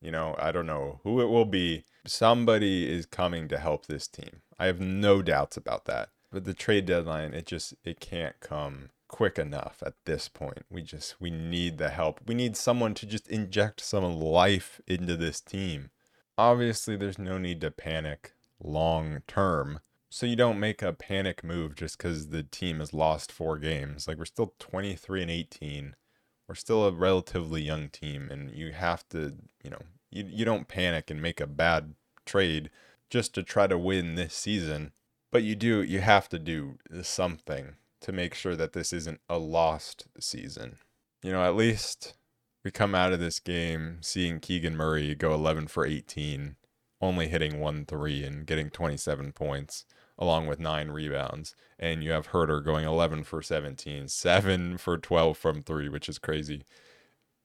You 0.00 0.10
know, 0.10 0.34
I 0.38 0.50
don't 0.52 0.66
know 0.66 1.00
who 1.04 1.20
it 1.20 1.28
will 1.28 1.44
be. 1.44 1.84
Somebody 2.06 2.90
is 2.90 3.04
coming 3.06 3.48
to 3.48 3.58
help 3.58 3.86
this 3.86 4.06
team. 4.06 4.40
I 4.58 4.66
have 4.66 4.80
no 4.80 5.22
doubts 5.22 5.56
about 5.56 5.84
that. 5.84 6.08
But 6.32 6.44
the 6.44 6.54
trade 6.54 6.86
deadline, 6.86 7.34
it 7.34 7.46
just 7.46 7.74
it 7.84 8.00
can't 8.00 8.38
come 8.40 8.90
quick 9.10 9.40
enough 9.40 9.82
at 9.84 9.94
this 10.06 10.28
point. 10.28 10.64
We 10.70 10.82
just 10.82 11.20
we 11.20 11.30
need 11.30 11.78
the 11.78 11.90
help. 11.90 12.20
We 12.26 12.34
need 12.34 12.56
someone 12.56 12.94
to 12.94 13.06
just 13.06 13.28
inject 13.28 13.80
some 13.80 14.04
life 14.20 14.80
into 14.86 15.16
this 15.16 15.40
team. 15.40 15.90
Obviously, 16.38 16.96
there's 16.96 17.18
no 17.18 17.36
need 17.36 17.60
to 17.62 17.72
panic 17.72 18.34
long 18.62 19.22
term. 19.26 19.80
So 20.10 20.26
you 20.26 20.36
don't 20.36 20.60
make 20.60 20.80
a 20.80 20.92
panic 20.92 21.42
move 21.42 21.74
just 21.74 21.98
cuz 21.98 22.28
the 22.28 22.44
team 22.44 22.78
has 22.78 22.94
lost 22.94 23.32
4 23.32 23.58
games. 23.58 24.06
Like 24.06 24.16
we're 24.16 24.24
still 24.26 24.54
23 24.60 25.22
and 25.22 25.30
18. 25.30 25.96
We're 26.48 26.54
still 26.54 26.84
a 26.86 26.92
relatively 26.92 27.62
young 27.62 27.88
team 27.88 28.30
and 28.30 28.52
you 28.52 28.72
have 28.72 29.08
to, 29.08 29.36
you 29.64 29.70
know, 29.70 29.82
you 30.10 30.24
you 30.24 30.44
don't 30.44 30.68
panic 30.68 31.10
and 31.10 31.20
make 31.20 31.40
a 31.40 31.48
bad 31.48 31.94
trade 32.24 32.70
just 33.10 33.34
to 33.34 33.42
try 33.42 33.66
to 33.66 33.76
win 33.76 34.14
this 34.14 34.34
season. 34.34 34.92
But 35.32 35.42
you 35.42 35.56
do 35.56 35.82
you 35.82 36.00
have 36.00 36.28
to 36.28 36.38
do 36.38 36.78
something 37.02 37.74
to 38.00 38.12
make 38.12 38.34
sure 38.34 38.56
that 38.56 38.72
this 38.72 38.92
isn't 38.92 39.20
a 39.28 39.38
lost 39.38 40.06
season. 40.18 40.78
You 41.22 41.32
know, 41.32 41.44
at 41.44 41.56
least 41.56 42.14
we 42.64 42.70
come 42.70 42.94
out 42.94 43.12
of 43.12 43.20
this 43.20 43.38
game 43.38 43.98
seeing 44.00 44.40
Keegan 44.40 44.76
Murray 44.76 45.14
go 45.14 45.32
11 45.34 45.68
for 45.68 45.86
18, 45.86 46.56
only 47.00 47.28
hitting 47.28 47.60
1 47.60 47.84
3 47.86 48.24
and 48.24 48.46
getting 48.46 48.70
27 48.70 49.32
points, 49.32 49.84
along 50.18 50.46
with 50.46 50.60
nine 50.60 50.90
rebounds. 50.90 51.54
And 51.78 52.02
you 52.02 52.10
have 52.12 52.28
Huerter 52.28 52.64
going 52.64 52.84
11 52.84 53.24
for 53.24 53.42
17, 53.42 54.08
7 54.08 54.78
for 54.78 54.98
12 54.98 55.36
from 55.36 55.62
3, 55.62 55.88
which 55.88 56.08
is 56.08 56.18
crazy. 56.18 56.64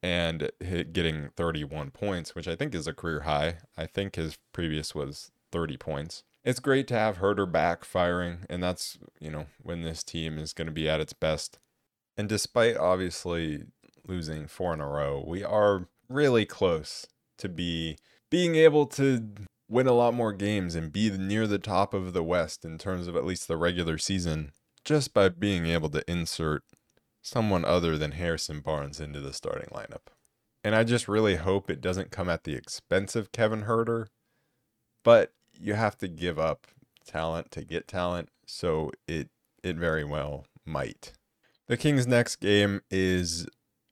And 0.03 0.51
getting 0.61 1.29
31 1.35 1.91
points, 1.91 2.35
which 2.35 2.47
I 2.47 2.55
think 2.55 2.75
is 2.75 2.85
a 2.85 2.93
career 2.93 3.21
high. 3.21 3.57
I 3.75 3.87
think 3.87 4.15
his 4.15 4.37
previous 4.53 4.93
was 4.93 5.31
30 5.51 5.77
points 5.77 6.23
it's 6.45 6.59
great 6.59 6.87
to 6.87 6.93
have 6.93 7.17
Huerter 7.17 7.51
back 7.51 7.83
firing, 7.83 8.45
and 8.49 8.63
that's 8.63 8.97
you 9.19 9.31
know 9.31 9.47
when 9.61 9.81
this 9.81 10.03
team 10.03 10.37
is 10.37 10.53
going 10.53 10.67
to 10.67 10.71
be 10.71 10.87
at 10.87 11.01
its 11.01 11.13
best. 11.13 11.57
And 12.15 12.29
despite 12.29 12.77
obviously 12.77 13.63
losing 14.07 14.47
four 14.47 14.73
in 14.73 14.79
a 14.79 14.87
row, 14.87 15.23
we 15.25 15.43
are 15.43 15.89
really 16.07 16.45
close 16.45 17.07
to 17.39 17.49
be 17.49 17.97
being 18.29 18.55
able 18.55 18.85
to 18.85 19.27
win 19.67 19.87
a 19.87 19.93
lot 19.93 20.13
more 20.13 20.31
games 20.31 20.75
and 20.75 20.93
be 20.93 21.09
near 21.09 21.47
the 21.47 21.57
top 21.59 21.93
of 21.93 22.13
the 22.13 22.23
West 22.23 22.63
in 22.63 22.77
terms 22.77 23.07
of 23.07 23.15
at 23.15 23.25
least 23.25 23.47
the 23.47 23.57
regular 23.57 23.97
season, 23.97 24.51
just 24.85 25.13
by 25.13 25.27
being 25.27 25.65
able 25.65 25.89
to 25.89 26.09
insert 26.09 26.63
someone 27.23 27.65
other 27.65 27.97
than 27.97 28.11
Harrison 28.11 28.59
Barnes 28.59 28.99
into 28.99 29.19
the 29.19 29.33
starting 29.33 29.69
lineup. 29.73 30.11
And 30.63 30.75
I 30.75 30.83
just 30.83 31.07
really 31.07 31.37
hope 31.37 31.69
it 31.69 31.81
doesn't 31.81 32.11
come 32.11 32.29
at 32.29 32.43
the 32.43 32.53
expense 32.53 33.15
of 33.15 33.31
Kevin 33.31 33.63
Huerter. 33.63 34.07
But 35.03 35.33
you 35.59 35.73
have 35.73 35.97
to 35.99 36.07
give 36.07 36.39
up 36.39 36.67
talent 37.05 37.51
to 37.51 37.63
get 37.63 37.87
talent, 37.87 38.29
so 38.45 38.91
it 39.07 39.29
it 39.63 39.77
very 39.77 40.03
well 40.03 40.45
might. 40.65 41.13
The 41.67 41.77
Kings' 41.77 42.07
next 42.07 42.37
game 42.37 42.81
is 42.91 43.47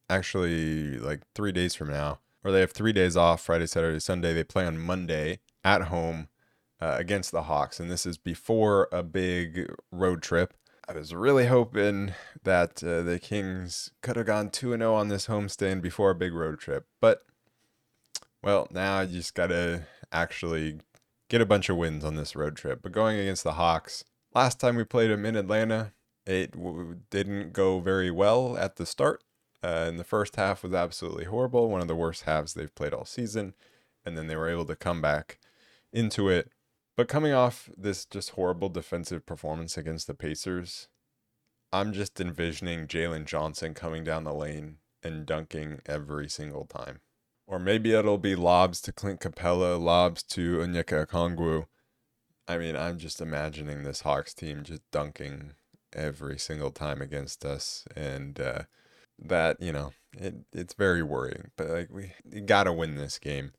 actually 0.09 0.97
like 0.99 1.21
three 1.33 1.51
days 1.51 1.75
from 1.75 1.89
now, 1.89 2.19
or 2.43 2.51
they 2.51 2.59
have 2.59 2.71
three 2.71 2.93
days 2.93 3.17
off 3.17 3.41
Friday, 3.41 3.65
Saturday, 3.65 3.99
Sunday. 3.99 4.33
They 4.33 4.43
play 4.43 4.65
on 4.65 4.77
Monday 4.77 5.39
at 5.63 5.83
home 5.83 6.27
uh, 6.79 6.95
against 6.99 7.31
the 7.31 7.43
Hawks, 7.43 7.79
and 7.79 7.89
this 7.89 8.05
is 8.05 8.17
before 8.17 8.87
a 8.91 9.03
big 9.03 9.71
road 9.91 10.21
trip. 10.21 10.53
I 10.87 10.93
was 10.93 11.15
really 11.15 11.47
hoping 11.47 12.13
that 12.43 12.83
uh, 12.83 13.03
the 13.03 13.17
Kings 13.17 13.91
could 14.01 14.17
have 14.17 14.25
gone 14.25 14.49
2 14.49 14.77
0 14.77 14.93
on 14.93 15.07
this 15.07 15.27
homestand 15.27 15.81
before 15.81 16.11
a 16.11 16.15
big 16.15 16.33
road 16.33 16.59
trip, 16.59 16.85
but 16.99 17.25
well, 18.43 18.67
now 18.69 19.01
you 19.01 19.19
just 19.19 19.33
got 19.33 19.47
to 19.47 19.85
actually 20.11 20.79
get 21.33 21.41
a 21.41 21.47
bunch 21.47 21.69
of 21.69 21.77
wins 21.77 22.05
on 22.05 22.15
this 22.15 22.37
road 22.37 22.57
trip. 22.57 22.81
But 22.83 22.93
going 22.93 23.19
against 23.19 23.43
the 23.43 23.53
Hawks, 23.53 24.05
last 24.35 24.61
time 24.61 24.77
we 24.77 24.85
played 24.85 25.11
them 25.11 25.25
in 25.25 25.35
Atlanta, 25.37 25.93
it 26.27 26.53
w- 26.53 27.01
didn't 27.11 27.53
go 27.53 27.81
very 27.81 28.11
well 28.11 28.57
at 28.57 28.77
the 28.77 28.87
start. 28.87 29.23
Uh, 29.63 29.85
and 29.89 29.99
the 29.99 30.05
first 30.05 30.37
half 30.37 30.63
was 30.63 30.73
absolutely 30.73 31.25
horrible, 31.25 31.69
one 31.69 31.81
of 31.81 31.89
the 31.89 31.95
worst 31.95 32.23
halves 32.23 32.53
they've 32.53 32.75
played 32.75 32.93
all 32.93 33.05
season. 33.05 33.55
And 34.05 34.17
then 34.17 34.27
they 34.27 34.37
were 34.37 34.49
able 34.49 34.65
to 34.67 34.75
come 34.77 35.01
back 35.01 35.39
into 35.93 36.29
it 36.29 36.51
But 36.97 37.07
coming 37.09 37.33
off 37.33 37.69
this 37.77 38.05
just 38.05 38.31
horrible 38.31 38.69
defensive 38.69 39.25
performance 39.25 39.77
against 39.77 40.07
the 40.07 40.15
Pacers, 40.15 40.89
I'm 41.73 41.93
just 41.93 42.21
envisioning 42.21 42.87
Jalen 42.87 43.25
Johnson 43.25 43.73
coming 43.75 44.03
down 44.05 44.25
the 44.25 44.33
lane 44.33 44.77
and 45.03 45.25
dunking 45.25 45.81
every 45.87 46.29
single 46.29 46.65
time. 46.65 47.01
Or 47.45 47.59
maybe 47.59 47.93
it'll 47.93 48.17
be 48.17 48.35
lobs 48.35 48.81
to 48.81 48.91
Clint 48.91 49.19
Capela, 49.19 49.79
lobs 49.79 50.23
to 50.23 50.59
Onyeka 50.59 51.05
Okongwu. 51.05 51.65
I 52.47 52.57
mean, 52.57 52.75
I'm 52.75 52.97
just 52.97 53.21
imagining 53.21 53.83
this 53.83 54.01
Hawks 54.01 54.33
team 54.33 54.63
just 54.63 54.81
dunking 54.91 55.53
every 55.93 56.37
single 56.37 56.71
time 56.71 57.01
against 57.01 57.45
us, 57.45 57.85
and 57.95 58.39
uh, 58.39 58.63
that 59.19 59.61
you 59.61 59.71
know, 59.71 59.93
it 60.17 60.35
it's 60.51 60.73
very 60.73 61.03
worrying. 61.03 61.51
But 61.55 61.69
like 61.69 61.89
we, 61.91 62.13
we 62.29 62.41
gotta 62.41 62.73
win 62.73 62.95
this 62.95 63.19
game. 63.19 63.53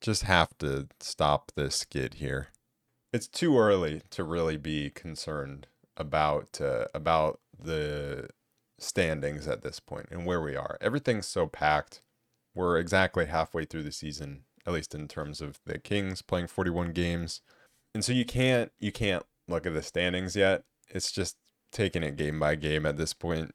Just 0.00 0.22
have 0.24 0.56
to 0.58 0.88
stop 1.00 1.52
this 1.54 1.76
skid 1.76 2.14
here. 2.14 2.48
It's 3.12 3.28
too 3.28 3.58
early 3.58 4.02
to 4.10 4.24
really 4.24 4.56
be 4.56 4.90
concerned 4.90 5.66
about 5.96 6.60
uh, 6.60 6.86
about 6.94 7.40
the 7.58 8.28
standings 8.78 9.48
at 9.48 9.62
this 9.62 9.80
point 9.80 10.06
and 10.10 10.24
where 10.24 10.40
we 10.40 10.54
are. 10.56 10.78
Everything's 10.80 11.26
so 11.26 11.46
packed. 11.46 12.02
We're 12.58 12.78
exactly 12.78 13.26
halfway 13.26 13.66
through 13.66 13.84
the 13.84 13.92
season, 13.92 14.40
at 14.66 14.72
least 14.72 14.92
in 14.92 15.06
terms 15.06 15.40
of 15.40 15.60
the 15.64 15.78
Kings 15.78 16.22
playing 16.22 16.48
41 16.48 16.90
games. 16.90 17.40
And 17.94 18.04
so 18.04 18.12
you 18.12 18.24
can't 18.24 18.72
you 18.80 18.90
can't 18.90 19.22
look 19.46 19.64
at 19.64 19.74
the 19.74 19.82
standings 19.82 20.34
yet. 20.34 20.64
It's 20.88 21.12
just 21.12 21.36
taking 21.70 22.02
it 22.02 22.16
game 22.16 22.40
by 22.40 22.56
game 22.56 22.84
at 22.84 22.96
this 22.96 23.14
point. 23.14 23.54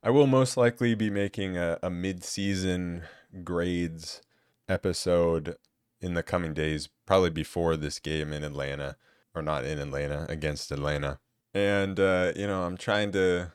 I 0.00 0.10
will 0.10 0.28
most 0.28 0.56
likely 0.56 0.94
be 0.94 1.10
making 1.10 1.56
a, 1.56 1.80
a 1.82 1.90
mid-season 1.90 3.02
grades 3.42 4.22
episode 4.68 5.56
in 6.00 6.14
the 6.14 6.22
coming 6.22 6.54
days, 6.54 6.88
probably 7.04 7.30
before 7.30 7.76
this 7.76 7.98
game 7.98 8.32
in 8.32 8.44
Atlanta, 8.44 8.94
or 9.34 9.42
not 9.42 9.64
in 9.64 9.80
Atlanta, 9.80 10.24
against 10.28 10.70
Atlanta. 10.70 11.18
And 11.52 11.98
uh, 11.98 12.30
you 12.36 12.46
know, 12.46 12.62
I'm 12.62 12.76
trying 12.76 13.10
to 13.10 13.54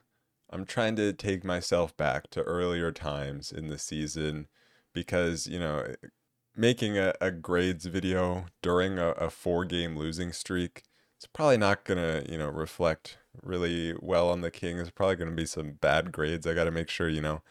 I'm 0.50 0.66
trying 0.66 0.98
to 0.98 1.14
take 1.14 1.46
myself 1.46 1.96
back 1.96 2.30
to 2.32 2.42
earlier 2.42 2.92
times 2.92 3.54
in 3.54 3.70
the 3.70 3.78
season 3.78 4.50
because, 4.94 5.48
you 5.48 5.60
know, 5.60 5.80
eh, 5.80 6.08
making 6.56 6.98
a, 6.98 7.14
a 7.22 7.32
grades 7.32 7.86
video 7.86 8.46
during 8.62 9.00
a, 9.00 9.10
a 9.12 9.30
four 9.30 9.66
game 9.66 9.98
losing 9.98 10.32
streak, 10.32 10.84
it's 11.18 11.28
probably 11.28 11.58
not 11.58 11.86
to, 12.00 12.26
you 12.30 12.38
know, 12.38 12.50
reflect 12.50 13.18
really 13.44 13.96
well 14.02 14.30
on 14.30 14.42
the 14.42 14.52
Kings. 14.52 14.78
There's 14.78 14.92
probably 14.92 15.18
to 15.30 15.36
be 15.36 15.46
some 15.46 15.74
bad 15.74 16.12
grades. 16.12 16.48
I 16.48 16.54
got 16.54 16.66
to 16.66 16.72
make 16.72 16.90
sure, 16.90 17.08
you 17.08 17.22
know, 17.22 17.42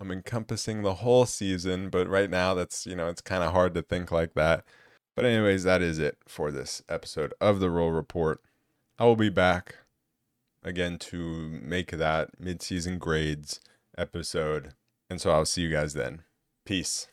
I'm 0.00 0.10
encompassing 0.10 0.82
the 0.82 0.94
whole 0.94 1.26
season, 1.26 1.88
but 1.90 2.08
right 2.08 2.30
now 2.30 2.54
that's, 2.54 2.86
you 2.86 2.96
know, 2.96 3.08
it's 3.08 3.20
kind 3.20 3.44
of 3.44 3.52
hard 3.52 3.74
to 3.74 3.82
think 3.82 4.10
like 4.10 4.34
that. 4.34 4.64
But, 5.14 5.24
anyways, 5.24 5.62
that 5.64 5.82
is 5.82 5.98
it 5.98 6.18
for 6.26 6.50
this 6.50 6.82
episode 6.88 7.32
of 7.40 7.60
the 7.60 7.70
Royal 7.70 7.92
Report. 7.92 8.40
I 8.98 9.04
will 9.04 9.16
be 9.16 9.28
back 9.28 9.76
again 10.62 10.98
to 10.98 11.60
make 11.62 11.92
that 11.92 12.40
midseason 12.40 12.98
grades 12.98 13.60
episode. 13.96 14.74
And 15.08 15.20
so 15.20 15.30
I'll 15.30 15.44
see 15.44 15.62
you 15.62 15.70
guys 15.70 15.94
then. 15.94 16.22
Peace. 16.64 17.08